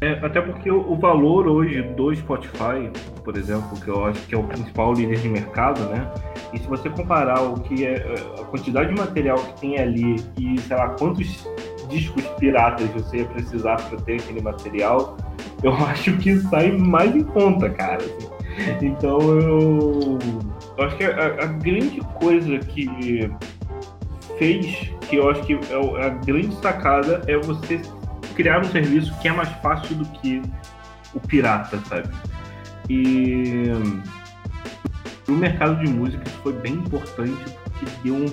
É, 0.00 0.12
até 0.22 0.40
porque 0.40 0.70
o, 0.70 0.96
valor 0.96 1.46
hoje 1.46 1.80
do 1.80 2.14
Spotify, 2.14 2.90
por 3.24 3.36
exemplo, 3.36 3.78
que 3.80 3.88
eu 3.88 4.04
acho 4.04 4.20
que 4.26 4.34
é 4.34 4.38
o 4.38 4.42
principal 4.44 4.92
líder 4.92 5.18
de 5.18 5.28
mercado, 5.28 5.80
né? 5.88 6.12
E 6.52 6.58
se 6.58 6.66
você 6.66 6.90
comparar 6.90 7.40
o 7.42 7.54
que 7.60 7.86
é, 7.86 7.94
é 7.94 8.40
a 8.40 8.44
quantidade 8.44 8.92
de 8.92 9.00
material 9.00 9.38
que 9.38 9.60
tem 9.60 9.78
ali 9.78 10.16
e, 10.38 10.60
sei 10.60 10.76
lá, 10.76 10.90
quantos 10.90 11.48
discos 11.88 12.24
piratas 12.38 12.88
você 12.90 13.18
ia 13.18 13.24
precisar 13.24 13.76
para 13.76 13.98
ter 14.00 14.16
aquele 14.16 14.42
material, 14.42 15.16
eu 15.62 15.72
acho 15.72 16.16
que 16.18 16.38
sai 16.40 16.72
mais 16.72 17.14
em 17.14 17.24
conta, 17.24 17.70
cara. 17.70 18.04
Assim. 18.04 18.34
Então 18.82 19.18
eu, 19.20 20.18
eu 20.76 20.84
acho 20.84 20.96
que 20.96 21.04
a, 21.04 21.26
a 21.26 21.46
grande 21.46 22.00
coisa 22.20 22.58
que 22.58 23.30
fez, 24.38 24.92
que 25.14 25.20
eu 25.20 25.30
acho 25.30 25.42
que 25.42 25.54
é 25.54 26.06
a 26.06 26.08
grande 26.08 26.54
sacada, 26.56 27.22
é 27.26 27.36
você 27.36 27.80
criar 28.34 28.60
um 28.60 28.64
serviço 28.64 29.16
que 29.20 29.28
é 29.28 29.32
mais 29.32 29.48
fácil 29.62 29.94
do 29.96 30.04
que 30.06 30.42
o 31.14 31.20
pirata, 31.20 31.78
sabe? 31.88 32.08
E 32.88 33.70
no 35.28 35.36
mercado 35.36 35.84
de 35.84 35.90
música 35.90 36.22
isso 36.26 36.38
foi 36.42 36.52
bem 36.52 36.74
importante 36.74 37.44
porque 37.64 37.86
deu 38.02 38.14
um, 38.14 38.26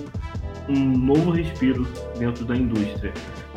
um 0.68 0.98
novo 0.98 1.30
respiro 1.30 1.86
dentro 2.18 2.44
da 2.44 2.56
indústria. 2.56 3.12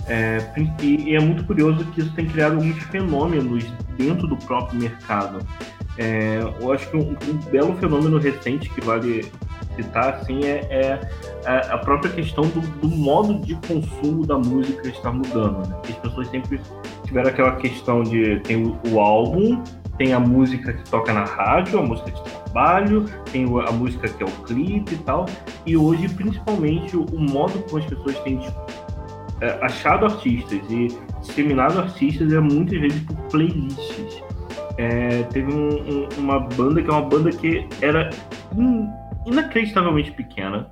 É, 0.08 0.38
e, 0.82 1.10
e, 1.10 1.16
é 1.16 1.20
muito 1.20 1.44
curioso 1.46 1.84
que 1.86 2.02
isso 2.02 2.14
tem 2.14 2.28
criado 2.28 2.58
muitos 2.58 2.84
fenômenos 2.84 3.66
dentro 3.98 4.28
do 4.28 4.38
próprio 4.38 4.80
mercado. 4.80 5.40
É, 5.98 6.42
eu 6.62 6.72
acho 6.72 6.88
que 6.92 6.98
um, 6.98 7.12
um, 7.12 7.38
belo 7.50 7.76
fenômeno 7.78 8.20
recente 8.20 8.70
que 8.70 8.82
vale 8.82 9.32
citar 9.76 10.16
assim, 10.16 10.44
é, 10.44 10.60
é 10.72 11.00
a 11.70 11.78
própria 11.78 12.12
questão 12.12 12.44
do, 12.46 12.62
do, 12.80 12.88
modo 12.88 13.40
de 13.40 13.56
consumo 13.68 14.26
da 14.26 14.38
música 14.38 14.88
está 14.88 15.12
mudando. 15.12 15.68
Né? 15.68 15.76
As 15.90 15.96
pessoas 15.96 16.28
sempre 16.30 16.60
tiveram 17.04 17.30
aquela 17.30 17.56
questão 17.58 18.04
de 18.04 18.40
tem 18.42 18.64
o, 18.64 18.80
o, 18.92 19.00
álbum, 19.00 19.64
tem 19.98 20.14
a 20.14 20.20
música 20.20 20.74
que 20.74 20.90
toca 20.90 21.14
na 21.14 21.24
rádio, 21.24 21.80
a 21.80 21.84
música 21.84 22.12
de 22.12 22.22
trabalho, 22.22 23.06
tem 23.32 23.46
a 23.46 23.72
música 23.72 24.08
que 24.08 24.24
é 24.24 24.26
o 24.26 24.32
clipe 24.44 24.96
e 24.96 24.98
tal. 25.00 25.26
E 25.66 25.78
hoje, 25.78 26.10
principalmente, 26.10 26.96
o, 26.96 27.06
o 27.06 27.20
modo 27.20 27.60
como 27.64 27.78
as 27.78 27.86
pessoas 27.86 28.18
têm 28.20 28.40
é, 29.42 29.60
achado 29.62 30.06
artistas 30.06 30.60
e 30.70 30.88
disseminado 31.22 31.80
artistas 31.80 32.32
é 32.32 32.40
muitas 32.40 32.80
vezes 32.80 33.00
por 33.02 33.16
playlists. 33.30 34.24
É, 34.78 35.24
teve 35.24 35.54
um, 35.54 35.70
um, 35.70 36.08
uma 36.18 36.40
banda 36.40 36.82
que 36.82 36.90
é 36.90 36.94
uma 36.94 37.02
banda 37.02 37.30
que 37.32 37.68
era 37.82 38.10
in, 38.58 38.90
inacreditavelmente 39.26 40.12
pequena 40.12 40.70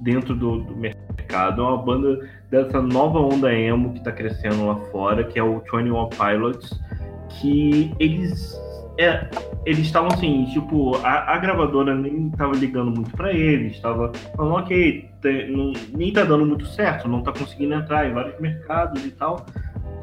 dentro 0.00 0.34
do, 0.34 0.58
do, 0.60 0.76
mercado. 0.76 1.62
É 1.62 1.64
uma 1.64 1.78
banda 1.78 2.28
dessa 2.50 2.82
nova 2.82 3.18
onda 3.18 3.52
emo 3.54 3.92
que 3.92 3.98
está 3.98 4.12
crescendo 4.12 4.66
lá 4.66 4.76
fora, 4.90 5.24
que 5.24 5.38
é 5.38 5.42
o 5.42 5.60
21 5.60 6.08
Pilots, 6.08 6.80
que 7.28 7.94
eles 7.98 8.60
é, 8.98 9.26
eles 9.64 9.86
estavam 9.86 10.08
assim, 10.08 10.44
tipo, 10.52 10.96
a, 10.98 11.34
a, 11.34 11.38
gravadora 11.38 11.94
nem 11.94 12.28
estava 12.28 12.54
ligando 12.54 12.90
muito 12.90 13.10
para 13.12 13.32
eles, 13.32 13.74
estava 13.74 14.12
falando, 14.36 14.56
ok, 14.56 15.08
não, 15.48 15.72
nem 15.94 16.12
tá 16.12 16.24
dando 16.24 16.44
muito 16.44 16.66
certo, 16.66 17.08
não 17.08 17.22
tá 17.22 17.32
conseguindo 17.32 17.74
entrar 17.74 18.08
em 18.08 18.12
vários 18.12 18.38
mercados 18.38 19.02
e 19.04 19.10
tal. 19.12 19.46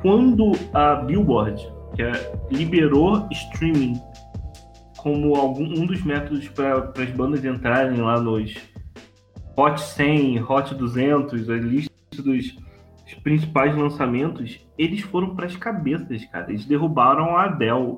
Quando 0.02 0.54
a 0.74 0.96
Billboard, 0.96 1.62
que 1.96 2.02
é, 2.02 2.12
liberou 2.52 3.28
streaming 3.32 4.02
como 5.02 5.36
algum, 5.36 5.64
um 5.64 5.86
dos 5.86 6.04
métodos 6.04 6.48
para 6.50 6.92
as 6.98 7.10
bandas 7.12 7.44
entrarem 7.44 8.00
lá 8.02 8.20
nos 8.20 8.56
Hot 9.56 9.82
100, 9.82 10.44
Hot 10.44 10.74
200, 10.74 11.50
a 11.50 11.56
lista 11.56 11.92
dos 12.22 12.56
principais 13.24 13.76
lançamentos, 13.76 14.60
eles 14.78 15.02
foram 15.02 15.36
para 15.36 15.46
as 15.46 15.56
cabeças, 15.56 16.24
cara. 16.26 16.50
Eles 16.50 16.66
derrubaram 16.66 17.36
a 17.36 17.46
Adele 17.46 17.98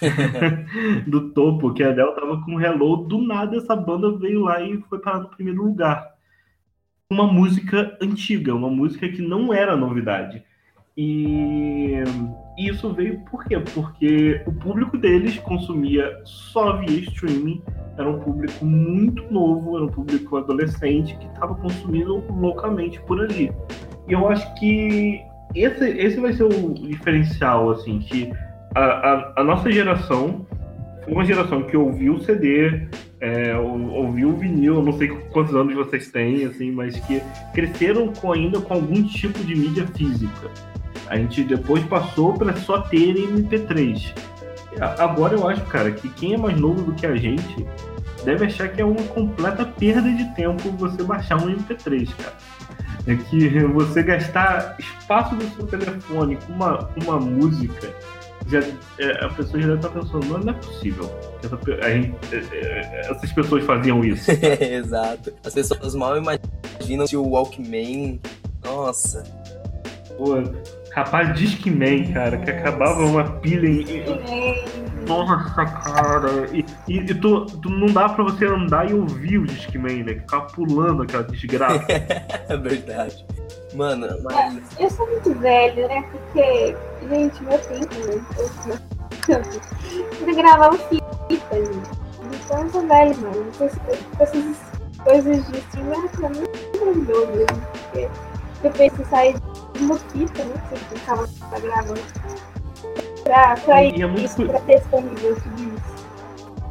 do 1.06 1.30
topo, 1.30 1.72
que 1.72 1.82
a 1.82 1.90
Adele 1.90 2.14
tava 2.14 2.42
com 2.42 2.60
Hello, 2.60 2.96
do 2.96 3.22
nada 3.22 3.56
essa 3.56 3.74
banda 3.74 4.16
veio 4.16 4.40
lá 4.40 4.60
e 4.60 4.80
foi 4.82 4.98
parar 4.98 5.20
no 5.20 5.28
primeiro 5.28 5.62
lugar. 5.62 6.14
Uma 7.10 7.26
música 7.26 7.96
antiga, 8.00 8.54
uma 8.54 8.68
música 8.68 9.08
que 9.08 9.22
não 9.22 9.52
era 9.52 9.76
novidade. 9.76 10.42
E 10.96 11.92
isso 12.56 12.92
veio 12.92 13.20
por 13.30 13.44
quê? 13.44 13.58
Porque 13.74 14.42
o 14.46 14.52
público 14.52 14.96
deles 14.96 15.38
consumia 15.38 16.20
só 16.24 16.76
via 16.78 17.00
streaming, 17.00 17.62
era 17.96 18.08
um 18.08 18.20
público 18.20 18.64
muito 18.64 19.22
novo, 19.32 19.76
era 19.76 19.86
um 19.86 19.88
público 19.88 20.36
adolescente 20.36 21.16
que 21.16 21.26
estava 21.26 21.54
consumindo 21.54 22.22
loucamente 22.32 23.00
por 23.02 23.20
ali. 23.20 23.52
E 24.08 24.12
eu 24.12 24.28
acho 24.28 24.54
que 24.54 25.20
esse, 25.54 25.84
esse 25.84 26.20
vai 26.20 26.32
ser 26.32 26.44
o 26.44 26.74
diferencial, 26.74 27.70
assim, 27.70 27.98
que 28.00 28.32
a, 28.74 28.80
a, 28.80 29.34
a 29.38 29.44
nossa 29.44 29.70
geração 29.70 30.46
foi 31.04 31.12
uma 31.12 31.24
geração 31.24 31.62
que 31.62 31.76
ouviu 31.76 32.14
o 32.14 32.20
CD, 32.20 32.88
é, 33.20 33.56
ouviu 33.56 34.30
o 34.30 34.36
vinil, 34.36 34.82
não 34.82 34.92
sei 34.92 35.08
quantos 35.08 35.54
anos 35.54 35.74
vocês 35.74 36.10
têm, 36.10 36.44
assim, 36.44 36.70
mas 36.70 36.98
que 37.00 37.22
cresceram 37.52 38.12
com, 38.12 38.32
ainda 38.32 38.60
com 38.60 38.74
algum 38.74 39.02
tipo 39.02 39.38
de 39.44 39.54
mídia 39.54 39.86
física. 39.88 40.50
A 41.08 41.16
gente 41.16 41.44
depois 41.44 41.84
passou 41.84 42.34
para 42.34 42.54
só 42.56 42.80
ter 42.80 43.14
MP3. 43.14 44.12
Agora 44.98 45.34
eu 45.34 45.48
acho, 45.48 45.62
cara, 45.66 45.90
que 45.92 46.08
quem 46.10 46.34
é 46.34 46.36
mais 46.36 46.58
novo 46.58 46.82
do 46.82 46.92
que 46.94 47.06
a 47.06 47.14
gente 47.14 47.66
deve 48.24 48.46
achar 48.46 48.68
que 48.68 48.80
é 48.80 48.84
uma 48.84 49.02
completa 49.02 49.64
perda 49.64 50.10
de 50.10 50.24
tempo 50.34 50.70
você 50.70 51.02
baixar 51.02 51.36
um 51.36 51.54
MP3, 51.54 52.08
cara. 52.16 52.36
É 53.06 53.14
que 53.14 53.58
você 53.66 54.02
gastar 54.02 54.76
espaço 54.78 55.36
do 55.36 55.44
seu 55.54 55.66
telefone 55.66 56.36
com 56.36 56.52
uma, 56.54 56.88
uma 56.96 57.20
música 57.20 57.94
já, 58.46 58.60
é, 58.98 59.24
a 59.24 59.28
pessoa 59.30 59.60
já 59.60 59.68
deve 59.68 59.86
estar 59.86 59.88
pensando, 59.88 60.26
não, 60.26 60.38
não 60.38 60.52
é 60.52 60.56
possível. 60.56 61.10
Essa, 61.42 61.58
gente, 61.90 62.14
é, 62.32 62.36
é, 62.52 63.10
essas 63.10 63.32
pessoas 63.32 63.64
faziam 63.64 64.04
isso. 64.04 64.30
Exato. 64.60 65.32
As 65.44 65.54
pessoas 65.54 65.94
mal 65.94 66.16
imaginam 66.16 67.06
que 67.06 67.16
o 67.16 67.26
Walkman. 67.26 68.20
Nossa. 68.62 69.22
Pô, 70.16 70.34
rapaz, 70.94 71.34
Discman, 71.34 72.12
cara, 72.12 72.36
que 72.38 72.50
acabava 72.50 73.04
uma 73.04 73.24
pilha 73.24 73.68
em. 73.68 74.04
Nossa, 75.06 75.64
cara. 75.66 76.46
E, 76.52 76.64
e, 76.88 76.98
e 76.98 77.14
tu, 77.14 77.44
tu, 77.46 77.68
não 77.68 77.88
dá 77.88 78.08
pra 78.08 78.24
você 78.24 78.46
andar 78.46 78.90
e 78.90 78.94
ouvir 78.94 79.38
o 79.38 79.46
Discman, 79.46 80.04
né? 80.04 80.14
Ficar 80.14 80.42
pulando 80.42 81.02
aquela 81.02 81.24
desgraça. 81.24 81.84
é 81.90 82.56
verdade. 82.56 83.26
Mano, 83.74 84.06
mas. 84.22 84.58
Eu 84.78 84.88
sou 84.88 85.06
muito 85.10 85.34
velho, 85.34 85.88
né? 85.88 86.02
Porque, 86.10 86.76
gente, 87.08 87.42
meu 87.42 87.58
tempo, 87.58 87.94
né? 88.06 88.24
Eu 89.28 90.34
gravava 90.34 90.78
fita, 90.78 91.56
gente. 91.56 92.04
Então 92.44 92.62
eu 92.62 92.70
sou 92.70 92.86
velho, 92.86 93.16
mano. 93.18 93.46
Essas 94.20 94.58
coisas 95.02 95.46
de 95.48 95.60
pra 96.16 96.28
mim 96.30 96.44
maravilhoso, 96.78 97.32
né? 97.32 97.46
Porque 97.90 98.08
eu 98.62 98.70
penso 98.70 99.02
em 99.02 99.04
sair 99.04 99.43
fita, 99.98 100.44
né? 100.44 100.54
Que 100.68 100.78
você 100.78 100.94
ficava 100.96 101.28
gravando. 101.60 102.00
Pra, 103.22 103.56
pra 103.56 103.84
ir, 103.84 104.02
é 104.02 104.06
muito... 104.06 104.24
isso, 104.24 104.44
pra 104.44 104.60
tudo 104.60 105.14
isso. 105.16 105.84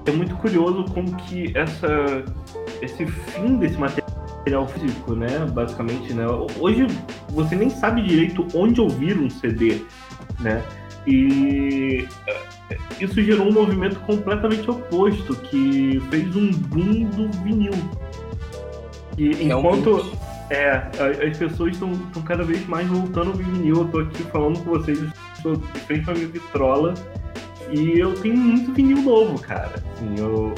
É 0.05 0.11
muito 0.11 0.35
curioso 0.35 0.85
como 0.93 1.15
que 1.15 1.57
essa, 1.57 1.87
esse 2.81 3.05
fim 3.05 3.55
desse 3.55 3.77
material 3.77 4.03
material 4.43 4.67
físico, 4.67 5.15
né? 5.15 5.39
Basicamente, 5.51 6.13
né? 6.13 6.25
Hoje 6.59 6.85
você 7.29 7.55
nem 7.55 7.69
sabe 7.69 8.01
direito 8.01 8.45
onde 8.53 8.81
ouvir 8.81 9.17
um 9.17 9.29
CD, 9.29 9.81
né? 10.39 10.61
E 11.07 12.07
eh, 12.27 12.77
isso 12.99 13.21
gerou 13.21 13.47
um 13.47 13.53
movimento 13.53 13.99
completamente 14.01 14.69
oposto, 14.69 15.35
que 15.35 16.01
fez 16.09 16.35
um 16.35 16.51
boom 16.51 17.05
do 17.05 17.29
vinil. 17.41 17.73
E 19.17 19.43
enquanto 19.43 20.11
é, 20.53 21.27
as 21.27 21.37
pessoas 21.37 21.73
estão 21.73 21.91
cada 22.25 22.43
vez 22.43 22.65
mais 22.67 22.87
voltando 22.87 23.31
ao 23.31 23.33
vinil, 23.33 23.77
eu 23.77 23.85
tô 23.85 23.99
aqui 23.99 24.23
falando 24.23 24.63
com 24.63 24.69
vocês, 24.69 24.99
estou 25.35 25.55
de 25.55 25.79
frente 25.81 26.05
pra 26.05 26.13
minha 26.13 26.27
vitrola 26.27 26.93
e 27.71 27.99
eu 27.99 28.13
tenho 28.13 28.37
muito 28.37 28.71
vinil 28.71 29.01
novo, 29.01 29.39
cara. 29.39 29.73
Assim, 29.93 30.15
eu, 30.17 30.53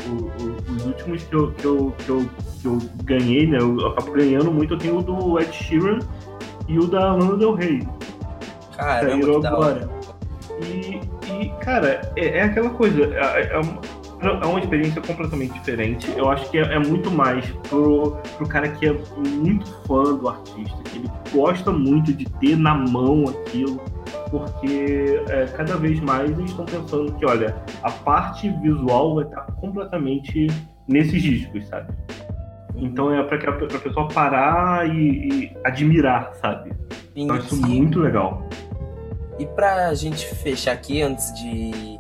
os 0.76 0.86
últimos 0.86 1.24
que 1.24 1.34
eu, 1.34 1.52
que, 1.54 1.66
eu, 1.66 1.94
que, 1.98 2.10
eu, 2.10 2.30
que 2.62 2.68
eu 2.68 2.78
ganhei, 3.04 3.48
né? 3.48 3.58
Eu 3.60 3.88
acabo 3.88 4.12
ganhando 4.12 4.52
muito, 4.52 4.74
eu 4.74 4.78
tenho 4.78 4.98
o 4.98 5.02
do 5.02 5.40
Ed 5.40 5.54
Sheeran 5.54 6.00
e 6.68 6.78
o 6.78 6.88
da 6.88 7.14
Lana 7.14 7.38
Del 7.38 7.54
Rey. 7.54 7.88
Caramba, 8.76 9.40
que 9.40 9.48
agora. 9.48 9.90
E, 10.62 11.00
e, 11.32 11.50
cara, 11.62 12.02
é, 12.18 12.40
é 12.40 12.42
aquela 12.44 12.70
coisa. 12.70 13.04
É, 13.04 13.44
é, 13.44 13.62
é, 14.22 14.46
uma 14.46 14.60
experiência 14.60 15.02
completamente 15.02 15.54
diferente. 15.54 16.12
Eu 16.16 16.30
acho 16.30 16.50
que 16.50 16.58
é, 16.58 16.62
é, 16.62 16.80
muito 16.80 17.12
mais 17.12 17.46
pro, 17.70 18.18
pro 18.38 18.48
cara 18.48 18.70
que 18.70 18.88
é 18.88 18.96
muito 19.18 19.66
fã 19.88 20.04
do 20.16 20.30
artista, 20.30 20.78
que 20.84 21.00
ele 21.00 21.12
gosta 21.32 21.72
muito 21.72 22.14
de 22.14 22.26
ter 22.26 22.58
na 22.58 22.74
mão 22.76 23.26
aquilo 23.28 23.82
porque 24.30 25.22
é, 25.30 25.46
cada 25.56 25.78
vez 25.78 26.00
mais 26.00 26.30
eles 26.32 26.52
estão 26.52 26.66
pensando 26.66 27.14
que, 27.14 27.26
olha, 27.26 27.56
a 27.84 27.92
parte 27.92 28.50
visual 28.50 29.16
vai 29.16 29.26
estar 29.26 29.44
completamente 29.54 30.48
nesses 30.88 31.22
discos, 31.22 31.68
sabe? 31.68 31.94
Então 32.76 33.14
é 33.14 33.24
para 33.24 33.52
a 33.52 33.80
pessoa 33.80 34.08
parar 34.10 34.90
e, 34.90 35.30
e, 35.46 35.58
admirar, 35.64 36.34
sabe? 36.42 36.74
Sim, 37.14 37.24
então 37.24 37.38
isso 37.38 37.56
sim. 37.56 37.66
muito 37.66 38.00
legal. 38.00 38.48
E 39.40 39.46
para 39.46 39.88
a 39.88 39.94
gente 39.94 40.26
fechar 40.36 40.74
aqui, 40.74 41.02
antes 41.02 41.34
de, 41.36 41.95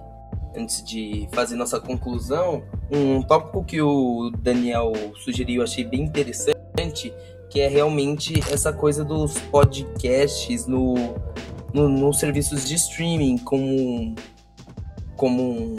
antes 0.56 0.84
de 0.84 1.28
fazer 1.32 1.56
nossa 1.56 1.80
conclusão, 1.80 2.63
um 2.91 3.22
tópico 3.22 3.63
que 3.63 3.82
o 3.82 4.32
Daniel 4.39 4.94
sugeriu, 5.24 5.63
achei 5.63 5.84
bem 5.84 6.02
interessante, 6.02 7.13
que 7.50 7.62
é 7.62 7.68
realmente 7.68 8.39
essa 8.52 8.72
coisa 8.74 9.04
dos 9.04 9.39
podcasts 9.52 10.68
no 10.68 10.96
no, 11.76 11.89
nos 11.89 12.20
serviços 12.20 12.65
de 12.65 12.76
streaming 12.76 13.38
como, 13.39 14.15
como 15.18 15.76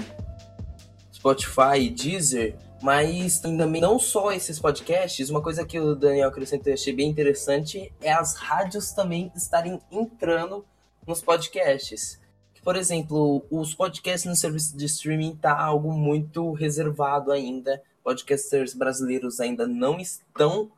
Spotify 1.12 1.88
Deezer, 1.90 2.54
mas 2.82 3.40
também 3.40 3.80
não 3.80 3.98
só 3.98 4.30
esses 4.30 4.60
podcasts, 4.60 5.30
uma 5.30 5.40
coisa 5.40 5.64
que 5.64 5.80
o 5.80 5.94
Daniel 5.94 6.28
acrescentou 6.28 6.70
e 6.70 6.74
achei 6.74 6.92
bem 6.92 7.08
interessante 7.08 7.90
é 8.02 8.12
as 8.12 8.36
rádios 8.36 8.92
também 8.92 9.32
estarem 9.34 9.80
entrando 9.90 10.66
nos 11.06 11.22
podcasts. 11.22 12.20
Por 12.66 12.74
exemplo, 12.74 13.46
os 13.48 13.76
podcasts 13.76 14.24
no 14.28 14.34
serviço 14.34 14.76
de 14.76 14.86
streaming 14.86 15.36
tá 15.36 15.56
algo 15.56 15.92
muito 15.92 16.50
reservado 16.50 17.30
ainda. 17.30 17.80
Podcasters 18.02 18.74
brasileiros 18.74 19.38
ainda 19.38 19.68
não 19.68 20.00
estão 20.00 20.72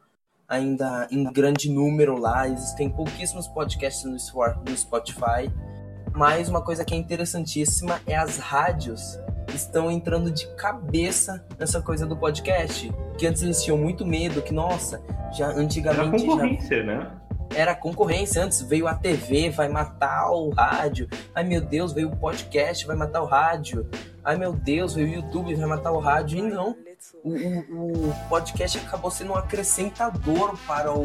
ainda 0.46 1.09
em 1.11 1.24
grande 1.24 1.70
número 1.70 2.18
lá, 2.18 2.46
existem 2.46 2.90
pouquíssimos 2.90 3.48
podcasts 3.48 4.05
no 4.05 4.18
Spotify, 4.77 5.51
mas 6.14 6.51
uma 6.51 6.61
coisa 6.61 6.85
que 6.85 6.92
é 6.92 6.96
interessantíssima 6.98 8.03
é 8.07 8.14
as 8.14 8.37
rádios 8.37 9.18
estão 9.55 9.90
entrando 9.90 10.31
de 10.31 10.46
cabeça 10.57 11.42
nessa 11.59 11.81
coisa 11.81 12.05
do 12.05 12.18
podcast, 12.18 12.92
que 13.16 13.27
antes 13.27 13.42
eles 13.42 13.62
tinham 13.62 13.79
muito 13.79 14.05
medo, 14.05 14.42
que 14.42 14.53
nossa, 14.53 15.03
já 15.33 15.48
antigamente 15.48 16.03
Era 16.03 16.11
concorrência, 16.11 16.85
já... 16.85 16.85
né? 16.85 17.28
Era 17.55 17.75
concorrência, 17.75 18.43
antes 18.45 18.63
veio 18.63 18.87
a 18.87 18.95
TV, 18.95 19.51
vai 19.51 19.69
matar 19.69 20.31
o 20.31 20.51
rádio. 20.51 21.09
Ai 21.35 21.45
meu 21.45 21.61
Deus, 21.61 21.93
veio 21.93 22.09
o 22.09 22.17
podcast, 22.17 22.87
vai 22.87 22.97
matar 22.97 23.23
o 23.23 23.27
rádio. 23.27 23.89
Ai 24.25 24.37
meu 24.37 24.53
Deus, 24.53 24.95
veio 24.95 25.09
o 25.09 25.15
YouTube, 25.15 25.55
vai 25.55 25.67
matar 25.67 25.93
o 25.93 25.99
rádio. 25.99 26.39
E 26.39 26.43
não, 26.43 26.77
o, 27.25 27.31
o, 27.31 28.15
podcast 28.29 28.79
acabou 28.79 29.11
sendo 29.11 29.33
um 29.33 29.37
acrescentador 29.37 30.57
para 30.67 30.93
o 30.93 31.05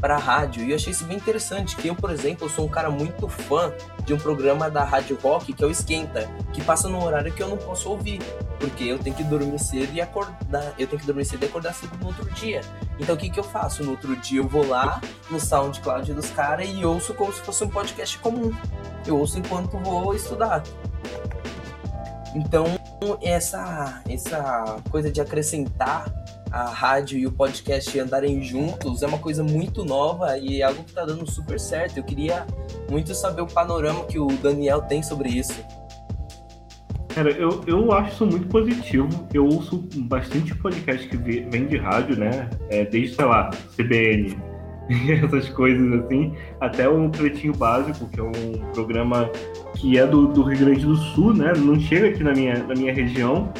para 0.00 0.16
a 0.16 0.18
rádio. 0.18 0.64
E 0.64 0.70
eu 0.70 0.76
achei 0.76 0.92
isso 0.92 1.04
bem 1.04 1.18
interessante, 1.18 1.76
que 1.76 1.88
eu, 1.88 1.94
por 1.94 2.10
exemplo, 2.10 2.48
sou 2.48 2.64
um 2.64 2.68
cara 2.68 2.90
muito 2.90 3.28
fã 3.28 3.72
de 4.04 4.14
um 4.14 4.18
programa 4.18 4.70
da 4.70 4.82
Rádio 4.82 5.18
Rock, 5.22 5.52
que 5.52 5.62
é 5.62 5.66
o 5.66 5.70
Esquenta, 5.70 6.26
que 6.54 6.62
passa 6.62 6.88
num 6.88 7.04
horário 7.04 7.30
que 7.32 7.42
eu 7.42 7.48
não 7.48 7.58
posso 7.58 7.90
ouvir, 7.90 8.18
porque 8.58 8.84
eu 8.84 8.98
tenho 8.98 9.14
que 9.14 9.22
dormir 9.22 9.58
cedo 9.58 9.92
e 9.92 10.00
acordar, 10.00 10.74
eu 10.78 10.86
tenho 10.86 11.00
que 11.00 11.06
dormir 11.06 11.26
cedo 11.26 11.42
e 11.42 11.46
acordar 11.46 11.74
cedo 11.74 11.96
no 12.00 12.06
outro 12.06 12.24
dia. 12.30 12.62
Então 12.98 13.14
o 13.14 13.18
que 13.18 13.28
que 13.28 13.38
eu 13.38 13.44
faço? 13.44 13.84
No 13.84 13.90
outro 13.90 14.16
dia 14.16 14.40
eu 14.40 14.48
vou 14.48 14.66
lá 14.66 15.00
no 15.30 15.38
SoundCloud 15.38 16.14
dos 16.14 16.30
caras 16.30 16.66
e 16.66 16.82
ouço 16.84 17.12
como 17.12 17.32
se 17.32 17.40
fosse 17.42 17.62
um 17.62 17.68
podcast 17.68 18.18
comum. 18.18 18.54
Eu 19.06 19.18
ouço 19.18 19.38
enquanto 19.38 19.76
vou 19.78 20.14
estudar. 20.14 20.62
Então, 22.34 22.64
essa, 23.22 24.02
essa 24.08 24.76
coisa 24.90 25.10
de 25.10 25.20
acrescentar 25.20 26.12
a 26.50 26.64
rádio 26.64 27.18
e 27.18 27.26
o 27.26 27.32
podcast 27.32 27.98
andarem 27.98 28.42
juntos 28.42 29.02
é 29.02 29.06
uma 29.06 29.18
coisa 29.18 29.42
muito 29.42 29.84
nova 29.84 30.36
e 30.36 30.60
é 30.60 30.64
algo 30.64 30.82
que 30.82 30.90
está 30.90 31.04
dando 31.04 31.28
super 31.30 31.60
certo. 31.60 31.98
Eu 31.98 32.04
queria 32.04 32.46
muito 32.90 33.14
saber 33.14 33.42
o 33.42 33.46
panorama 33.46 34.04
que 34.04 34.18
o 34.18 34.26
Daniel 34.26 34.82
tem 34.82 35.02
sobre 35.02 35.28
isso. 35.28 35.64
Cara, 37.14 37.30
eu, 37.30 37.62
eu 37.66 37.92
acho 37.92 38.12
isso 38.12 38.26
muito 38.26 38.48
positivo. 38.48 39.08
Eu 39.34 39.44
ouço 39.44 39.84
bastante 39.96 40.54
podcast 40.54 41.08
que 41.08 41.16
vem 41.16 41.66
de 41.66 41.76
rádio, 41.76 42.16
né? 42.16 42.48
É, 42.68 42.84
desde, 42.84 43.16
sei 43.16 43.24
lá, 43.24 43.50
CBN, 43.76 44.36
essas 45.24 45.48
coisas 45.50 46.04
assim, 46.04 46.34
até 46.60 46.88
o 46.88 47.08
Pretinho 47.08 47.54
Básico, 47.54 48.08
que 48.08 48.20
é 48.20 48.22
um 48.22 48.72
programa 48.72 49.30
que 49.74 49.98
é 49.98 50.06
do, 50.06 50.28
do 50.28 50.42
Rio 50.42 50.58
Grande 50.58 50.84
do 50.84 50.96
Sul, 50.96 51.32
né? 51.32 51.52
Não 51.56 51.78
chega 51.78 52.08
aqui 52.08 52.22
na 52.22 52.32
minha, 52.32 52.62
na 52.64 52.74
minha 52.74 52.92
região. 52.92 53.52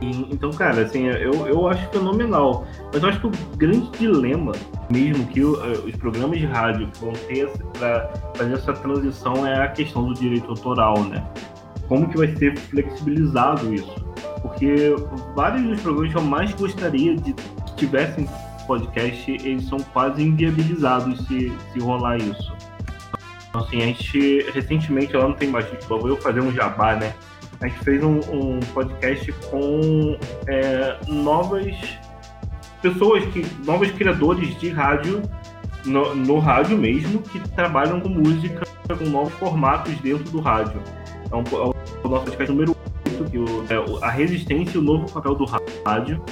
E, 0.00 0.10
então, 0.32 0.50
cara, 0.50 0.82
assim, 0.82 1.06
eu, 1.06 1.46
eu 1.46 1.68
acho 1.68 1.88
fenomenal. 1.90 2.66
Mas 2.92 3.02
eu 3.02 3.08
acho 3.08 3.20
que 3.20 3.26
o 3.26 3.56
grande 3.56 3.90
dilema 3.98 4.52
mesmo 4.90 5.26
que 5.26 5.42
os 5.42 5.96
programas 5.96 6.38
de 6.38 6.46
rádio 6.46 6.88
vão 7.00 7.12
ter 7.12 7.48
para 7.78 8.12
fazer 8.34 8.54
essa 8.54 8.72
transição 8.72 9.46
é 9.46 9.64
a 9.64 9.68
questão 9.68 10.06
do 10.06 10.14
direito 10.14 10.50
autoral, 10.50 11.02
né? 11.04 11.26
Como 11.88 12.08
que 12.08 12.16
vai 12.16 12.34
ser 12.36 12.56
flexibilizado 12.58 13.72
isso? 13.72 14.06
Porque 14.42 14.94
vários 15.34 15.62
dos 15.66 15.80
programas 15.80 16.12
que 16.12 16.18
eu 16.18 16.22
mais 16.22 16.52
gostaria 16.54 17.16
de 17.16 17.32
que 17.32 17.76
tivessem 17.76 18.28
podcast, 18.66 19.30
eles 19.30 19.68
são 19.68 19.78
quase 19.78 20.22
inviabilizados 20.22 21.26
se, 21.26 21.52
se 21.72 21.78
rolar 21.78 22.18
isso. 22.18 22.52
Então, 23.48 23.60
assim, 23.62 23.82
a 23.82 23.86
gente, 23.86 24.50
recentemente, 24.52 25.16
lá 25.16 25.28
não 25.28 25.34
tem 25.34 25.48
mais 25.48 25.66
vou 25.88 26.08
eu 26.08 26.16
fazer 26.16 26.40
um 26.40 26.52
jabá, 26.52 26.94
né? 26.94 27.14
A 27.60 27.68
gente 27.68 27.78
fez 27.80 28.02
um, 28.02 28.18
um 28.30 28.60
podcast 28.74 29.32
com 29.50 30.18
é, 30.46 30.98
novas 31.08 31.74
pessoas, 32.82 33.24
que, 33.26 33.46
novos 33.64 33.90
criadores 33.92 34.58
de 34.60 34.68
rádio, 34.68 35.22
no, 35.84 36.14
no, 36.14 36.38
rádio 36.38 36.76
mesmo, 36.76 37.22
que 37.22 37.40
trabalham 37.50 38.00
com 38.00 38.08
música, 38.08 38.66
com 38.86 39.04
novos 39.06 39.32
formatos 39.34 39.94
dentro 40.00 40.30
do 40.30 40.40
rádio. 40.40 40.82
É, 41.32 41.34
um, 41.34 41.40
é 41.40 42.06
o 42.06 42.08
nosso 42.08 42.24
podcast 42.24 42.52
número 42.52 42.76
8, 43.06 43.30
que 43.30 43.38
o, 43.38 43.64
é 43.70 44.04
a 44.04 44.10
resistência 44.10 44.76
e 44.76 44.80
o 44.80 44.82
novo 44.82 45.10
papel 45.10 45.34
do 45.34 45.46
rádio. 45.84 46.22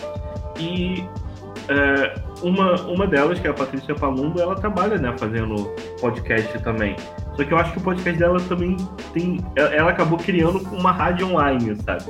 E 0.58 1.04
é, 1.68 2.14
uma, 2.42 2.74
uma 2.82 3.06
delas, 3.06 3.38
que 3.38 3.46
é 3.46 3.50
a 3.50 3.54
Patrícia 3.54 3.94
Palumbo, 3.94 4.40
ela 4.40 4.54
trabalha 4.54 4.98
né, 4.98 5.14
fazendo 5.16 5.70
podcast 6.00 6.58
também. 6.62 6.96
Só 7.36 7.44
que 7.44 7.52
eu 7.52 7.58
acho 7.58 7.72
que 7.72 7.78
o 7.78 7.82
podcast 7.82 8.18
dela 8.18 8.40
também 8.48 8.76
tem. 9.12 9.38
Ela 9.56 9.90
acabou 9.90 10.18
criando 10.18 10.58
uma 10.72 10.92
rádio 10.92 11.28
online, 11.28 11.74
sabe? 11.76 12.04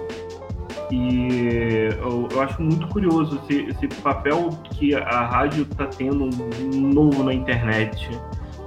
E 0.90 1.88
eu, 1.98 2.28
eu 2.30 2.42
acho 2.42 2.60
muito 2.60 2.86
curioso 2.88 3.40
esse, 3.44 3.62
esse 3.68 3.88
papel 4.02 4.50
que 4.72 4.94
a 4.94 5.24
rádio 5.24 5.62
está 5.62 5.86
tendo 5.86 6.28
novo 6.74 7.22
na 7.22 7.32
internet, 7.32 8.10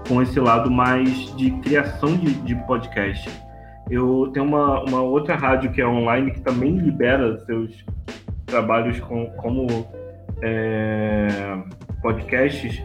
com 0.08 0.22
esse 0.22 0.40
lado 0.40 0.72
mais 0.72 1.36
de 1.36 1.52
criação 1.62 2.16
de, 2.18 2.34
de 2.34 2.56
podcast. 2.66 3.30
Eu 3.90 4.30
tenho 4.34 4.46
uma, 4.46 4.84
uma 4.84 5.02
outra 5.02 5.36
rádio 5.36 5.72
que 5.72 5.80
é 5.80 5.88
online 5.88 6.32
que 6.32 6.42
também 6.42 6.78
libera 6.78 7.38
seus 7.46 7.86
trabalhos 8.46 9.00
com, 9.00 9.28
como 9.38 9.88
é, 10.42 11.28
podcasts 12.02 12.84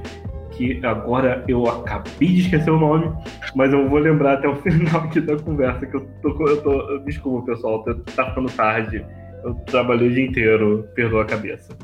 que 0.53 0.85
agora 0.85 1.45
eu 1.49 1.67
acabei 1.67 2.29
de 2.29 2.41
esquecer 2.43 2.71
o 2.71 2.79
nome, 2.79 3.11
mas 3.55 3.73
eu 3.73 3.89
vou 3.89 3.99
lembrar 3.99 4.35
até 4.35 4.49
o 4.49 4.57
final 4.63 5.03
aqui 5.03 5.21
da 5.21 5.37
conversa, 5.37 5.87
que 5.87 5.97
eu 5.97 6.07
tô, 6.23 6.49
eu 6.49 6.63
tô 6.63 6.99
desculpa 6.99 7.47
pessoal, 7.47 7.83
tá 7.83 8.27
ficando 8.27 8.53
tarde, 8.53 9.05
eu 9.45 9.55
trabalhei 9.67 10.09
o 10.09 10.13
dia 10.13 10.27
inteiro, 10.27 10.89
perdoa 10.95 11.23
a 11.23 11.27
cabeça. 11.27 11.77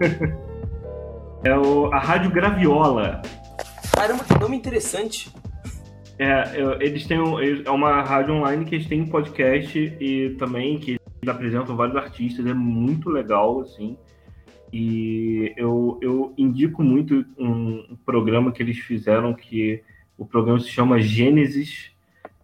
é 1.44 1.56
o, 1.56 1.92
a 1.92 1.98
Rádio 1.98 2.30
Graviola. 2.30 3.20
Caramba, 3.94 4.24
que 4.24 4.38
nome 4.38 4.56
interessante. 4.56 5.32
É, 6.18 6.44
eles 6.80 7.06
têm 7.06 7.20
um, 7.20 7.38
é 7.38 7.70
uma 7.70 8.02
rádio 8.02 8.34
online 8.34 8.64
que 8.64 8.76
eles 8.76 8.86
têm 8.86 9.04
podcast 9.06 9.78
e 10.00 10.30
também 10.38 10.78
que 10.78 10.98
apresentam 11.26 11.76
vários 11.76 11.96
artistas, 11.96 12.46
é 12.46 12.54
muito 12.54 13.10
legal, 13.10 13.60
assim. 13.60 13.98
E 14.72 15.52
eu, 15.56 15.98
eu 16.02 16.34
indico 16.36 16.82
muito 16.82 17.24
um 17.38 17.96
programa 18.04 18.52
que 18.52 18.62
eles 18.62 18.78
fizeram, 18.78 19.32
que 19.32 19.82
o 20.18 20.26
programa 20.26 20.58
se 20.60 20.68
chama 20.68 21.00
Gênesis, 21.00 21.92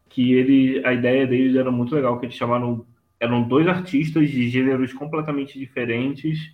que 0.08 0.32
ele, 0.35 0.85
a 0.85 0.92
ideia 0.92 1.26
deles 1.26 1.56
era 1.56 1.70
muito 1.70 1.94
legal, 1.94 2.18
que 2.18 2.26
eles 2.26 2.37
chamaram, 2.37 2.85
eram 3.18 3.42
dois 3.42 3.66
artistas 3.66 4.30
de 4.30 4.48
gêneros 4.48 4.92
completamente 4.92 5.58
diferentes, 5.58 6.52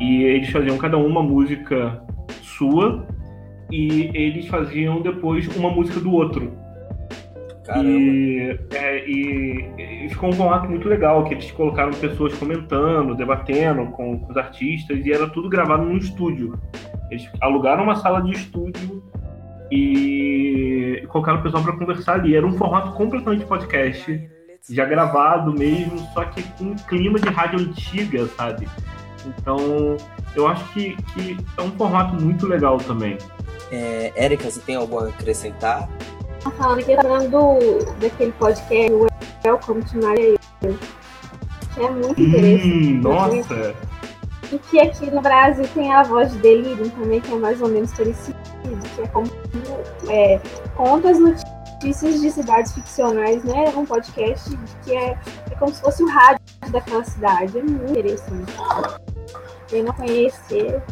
e 0.00 0.22
eles 0.22 0.48
faziam 0.50 0.78
cada 0.78 0.96
uma 0.96 1.22
música 1.22 2.02
sua, 2.42 3.06
e 3.70 4.10
eles 4.14 4.46
faziam 4.46 5.02
depois 5.02 5.48
uma 5.56 5.70
música 5.70 6.00
do 6.00 6.12
outro. 6.12 6.63
E, 7.82 8.58
é, 8.74 9.08
e, 9.08 10.04
e, 10.04 10.08
ficou 10.10 10.28
um 10.28 10.32
formato 10.34 10.68
muito 10.68 10.86
legal, 10.86 11.24
que 11.24 11.32
eles 11.32 11.50
colocaram 11.50 11.92
pessoas 11.92 12.34
comentando, 12.34 13.14
debatendo 13.14 13.86
com, 13.86 14.18
com, 14.18 14.30
os 14.30 14.36
artistas, 14.36 15.04
e 15.04 15.12
era 15.12 15.26
tudo 15.28 15.48
gravado 15.48 15.82
num 15.82 15.96
estúdio. 15.96 16.58
Eles 17.10 17.26
alugaram 17.40 17.84
uma 17.84 17.96
sala 17.96 18.20
de 18.20 18.32
estúdio 18.32 19.02
e 19.70 21.04
colocaram 21.08 21.40
o 21.40 21.42
pessoal 21.42 21.62
para 21.62 21.76
conversar 21.76 22.14
ali. 22.14 22.36
Era 22.36 22.46
um 22.46 22.52
formato 22.52 22.92
completamente 22.92 23.46
podcast, 23.46 24.30
já 24.68 24.84
gravado 24.84 25.52
mesmo, 25.52 25.98
só 26.12 26.24
que 26.24 26.42
com 26.42 26.64
um 26.64 26.76
clima 26.76 27.18
de 27.18 27.28
rádio 27.28 27.60
antiga, 27.60 28.26
sabe? 28.26 28.68
Então, 29.26 29.96
eu 30.36 30.46
acho 30.46 30.70
que, 30.74 30.94
que 31.14 31.36
é 31.56 31.62
um 31.62 31.70
formato 31.72 32.14
muito 32.22 32.46
legal 32.46 32.76
também. 32.76 33.16
É, 33.72 34.12
Érica, 34.14 34.50
você 34.50 34.60
tem 34.60 34.76
algo 34.76 34.98
a 34.98 35.08
acrescentar? 35.08 35.88
Tá 36.44 36.50
falando 36.50 36.78
aqui, 36.80 36.94
falando 36.96 37.30
do, 37.30 37.94
daquele 37.94 38.32
podcast, 38.32 38.92
o 38.92 39.06
Welcome 39.44 39.82
to 39.84 39.96
My 39.96 40.38
que 41.74 41.80
é 41.80 41.90
muito 41.90 42.20
hum, 42.20 42.26
interessante. 42.26 42.92
Nossa! 43.02 43.74
E 44.52 44.58
que 44.58 44.80
aqui 44.80 45.10
no 45.10 45.20
Brasil 45.20 45.66
tem 45.74 45.92
a 45.92 46.02
voz 46.02 46.30
de 46.32 46.38
Delirium 46.38 46.88
também, 46.90 47.20
que 47.20 47.32
é 47.32 47.36
mais 47.36 47.60
ou 47.60 47.68
menos 47.68 47.92
parecido, 47.92 48.38
que 48.94 49.02
é 49.02 49.06
como 49.08 49.26
é, 50.08 50.40
conta 50.76 51.10
as 51.10 51.18
notícias 51.18 52.20
de 52.20 52.30
cidades 52.30 52.72
ficcionais, 52.72 53.42
né? 53.42 53.72
Um 53.74 53.84
podcast 53.86 54.56
que 54.84 54.94
é, 54.94 55.18
é 55.50 55.54
como 55.58 55.74
se 55.74 55.80
fosse 55.80 56.02
o 56.02 56.08
rádio 56.08 56.40
daquela 56.70 57.04
cidade. 57.04 57.58
É 57.58 57.62
muito 57.62 57.90
interessante. 57.90 58.52
Quem 59.66 59.82
não 59.82 59.92
conhecer, 59.94 60.82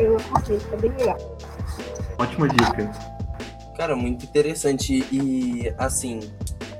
eu 0.00 0.16
aconselho, 0.16 0.60
é 0.72 0.76
bem 0.76 0.92
legal. 0.92 1.18
Ótima 2.18 2.48
dica. 2.48 3.13
Cara, 3.76 3.96
muito 3.96 4.24
interessante. 4.24 5.04
E 5.10 5.72
assim, 5.76 6.20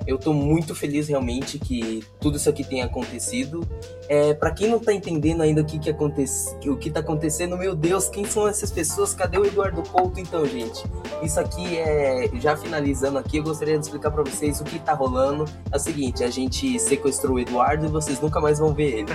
eu 0.07 0.18
tô 0.18 0.33
muito 0.35 0.74
feliz 0.74 1.09
realmente 1.09 1.59
que 1.59 2.04
tudo 2.20 2.37
isso 2.37 2.48
aqui 2.48 2.62
tenha 2.62 2.85
acontecido. 2.85 3.66
É, 4.09 4.35
para 4.35 4.50
quem 4.50 4.68
não 4.68 4.78
tá 4.78 4.92
entendendo 4.92 5.42
ainda 5.42 5.62
o 5.62 5.64
que, 5.64 5.78
que 5.78 5.88
acontece, 5.88 6.54
o 6.68 6.76
que 6.76 6.90
tá 6.90 7.00
acontecendo, 7.00 7.57
meu 7.57 7.74
Deus, 7.74 8.09
quem 8.09 8.24
são 8.24 8.46
essas 8.46 8.70
pessoas? 8.70 9.14
Cadê 9.14 9.38
o 9.38 9.46
Eduardo 9.46 9.83
Couto 9.83 10.20
então, 10.20 10.44
gente? 10.44 10.85
Isso 11.22 11.40
aqui 11.40 11.78
é, 11.78 12.30
já 12.35 12.54
finalizando 12.54 13.16
aqui, 13.18 13.38
eu 13.38 13.42
gostaria 13.42 13.78
de 13.78 13.85
explicar 13.85 14.11
para 14.11 14.22
vocês 14.22 14.61
o 14.61 14.64
que 14.64 14.78
tá 14.78 14.92
rolando. 14.92 15.46
É 15.72 15.76
o 15.76 15.80
seguinte, 15.80 16.22
a 16.22 16.30
gente 16.30 16.78
sequestrou 16.78 17.37
o 17.37 17.40
Eduardo 17.40 17.87
e 17.87 17.88
vocês 17.88 18.20
nunca 18.20 18.40
mais 18.40 18.59
vão 18.59 18.74
ver 18.74 18.98
ele. 18.98 19.09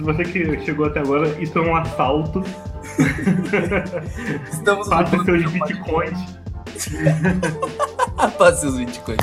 Você 0.00 0.24
que 0.24 0.64
chegou 0.64 0.86
até 0.86 1.00
agora, 1.00 1.28
isso 1.40 1.58
é 1.58 1.62
um 1.62 1.76
assalto. 1.76 2.42
Estamos 4.52 4.88
Faça 4.88 5.24
seus 5.24 5.50
bitcoins. 5.52 6.18
Passe 8.38 8.66
os 8.66 8.76
bitcoins. 8.76 9.18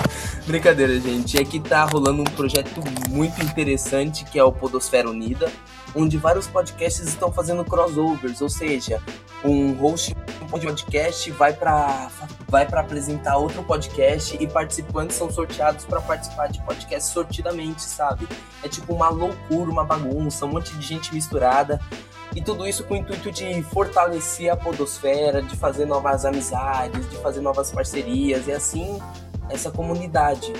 Brincadeira, 0.46 1.00
gente. 1.00 1.38
É 1.38 1.44
que 1.44 1.60
tá 1.60 1.84
rolando 1.86 2.22
um 2.22 2.26
projeto 2.26 2.82
muito 3.10 3.44
interessante 3.44 4.26
que 4.26 4.40
é 4.40 4.44
o 4.44 4.52
Podosfera 4.52 5.10
Unida, 5.10 5.52
onde 5.96 6.18
vários 6.18 6.48
podcasts 6.48 7.08
estão 7.08 7.32
fazendo 7.32 7.64
crossovers, 7.64 8.42
ou 8.42 8.50
seja, 8.50 9.02
um 9.44 9.74
host 9.74 10.14
de 10.14 10.48
podcast 10.50 11.32
vai 11.32 11.54
para 11.54 12.10
vai 12.48 12.66
para 12.66 12.80
apresentar 12.80 13.36
outro 13.36 13.62
podcast 13.64 14.38
e 14.40 14.48
participantes 14.48 15.18
são 15.18 15.30
sorteados 15.30 15.84
para 15.84 16.00
participar 16.00 16.48
de 16.48 16.62
podcast 16.62 17.12
sortidamente, 17.12 17.82
sabe? 17.82 18.28
É 18.64 18.70
tipo 18.70 18.94
uma 18.94 19.10
loucura, 19.10 19.70
uma 19.70 19.84
bagunça, 19.84 20.46
um 20.46 20.54
monte 20.54 20.74
de 20.76 20.86
gente 20.86 21.14
misturada. 21.14 21.80
E 22.36 22.42
tudo 22.42 22.68
isso 22.68 22.84
com 22.84 22.94
o 22.94 22.98
intuito 22.98 23.32
de 23.32 23.64
fortalecer 23.64 24.52
a 24.52 24.56
podosfera, 24.56 25.42
de 25.42 25.56
fazer 25.56 25.86
novas 25.86 26.26
amizades, 26.26 27.10
de 27.10 27.18
fazer 27.18 27.42
novas 27.42 27.72
parcerias 27.72 28.48
e 28.48 28.52
assim 28.52 29.00
essa 29.50 29.72
comunidade. 29.72 30.54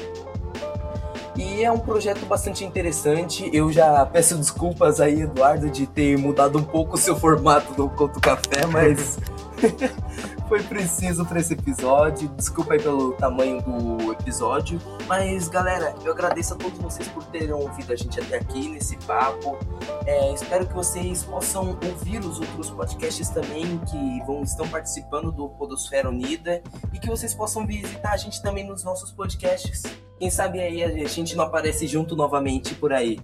E 1.36 1.64
é 1.64 1.72
um 1.72 1.78
projeto 1.78 2.26
bastante 2.26 2.66
interessante. 2.66 3.48
Eu 3.54 3.72
já 3.72 4.04
peço 4.08 4.36
desculpas 4.36 5.00
aí, 5.00 5.22
Eduardo, 5.22 5.70
de 5.70 5.86
ter 5.86 6.18
mudado 6.18 6.58
um 6.58 6.64
pouco 6.64 6.96
o 6.96 6.98
seu 6.98 7.16
formato 7.16 7.74
do 7.74 7.88
Conto 7.90 8.20
Café, 8.20 8.66
mas 8.66 9.20
foi 10.48 10.64
preciso 10.64 11.26
para 11.26 11.40
esse 11.40 11.54
episódio. 11.54 12.30
Desculpa 12.30 12.74
aí 12.74 12.82
pelo 12.82 13.14
tamanho 13.14 13.62
do 13.62 14.12
episódio. 14.12 14.80
Mas, 15.08 15.48
galera, 15.50 15.94
eu 16.04 16.12
agradeço 16.12 16.54
a 16.54 16.58
todos 16.58 16.80
vocês 16.80 17.08
por 17.10 17.24
terem 17.26 17.52
ouvido 17.52 17.92
a 17.92 17.96
gente 17.96 18.20
até 18.20 18.38
aqui 18.38 18.70
nesse 18.70 18.96
papo. 18.98 19.58
É, 20.06 20.34
espero 20.34 20.66
que 20.66 20.74
vocês 20.74 21.24
possam 21.24 21.78
ouvir 21.84 22.20
os 22.20 22.40
outros 22.40 22.70
podcasts 22.70 23.30
também 23.30 23.78
que 23.80 24.26
vão, 24.26 24.42
estão 24.44 24.68
participando 24.68 25.32
do 25.32 25.50
Podosfera 25.50 26.10
Unida 26.10 26.62
e 26.94 27.00
que 27.00 27.10
vocês 27.10 27.34
possam 27.34 27.66
visitar 27.66 28.14
a 28.14 28.18
gente 28.18 28.42
também 28.42 28.66
nos 28.66 28.84
nossos 28.84 29.12
podcasts. 29.12 29.84
Quem 30.18 30.30
sabe 30.30 30.60
aí 30.60 30.84
a 30.84 31.08
gente 31.08 31.36
não 31.36 31.44
aparece 31.44 31.88
junto 31.88 32.16
novamente 32.16 32.74
por 32.76 32.94
aí. 32.94 33.20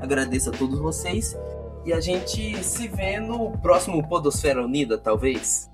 Agradeço 0.00 0.50
a 0.50 0.52
todos 0.52 0.78
vocês 0.78 1.36
e 1.84 1.92
a 1.92 2.00
gente 2.00 2.62
se 2.62 2.88
vê 2.88 3.20
no 3.20 3.52
próximo 3.58 4.06
Podosfera 4.06 4.62
Unida, 4.62 4.98
talvez. 4.98 5.70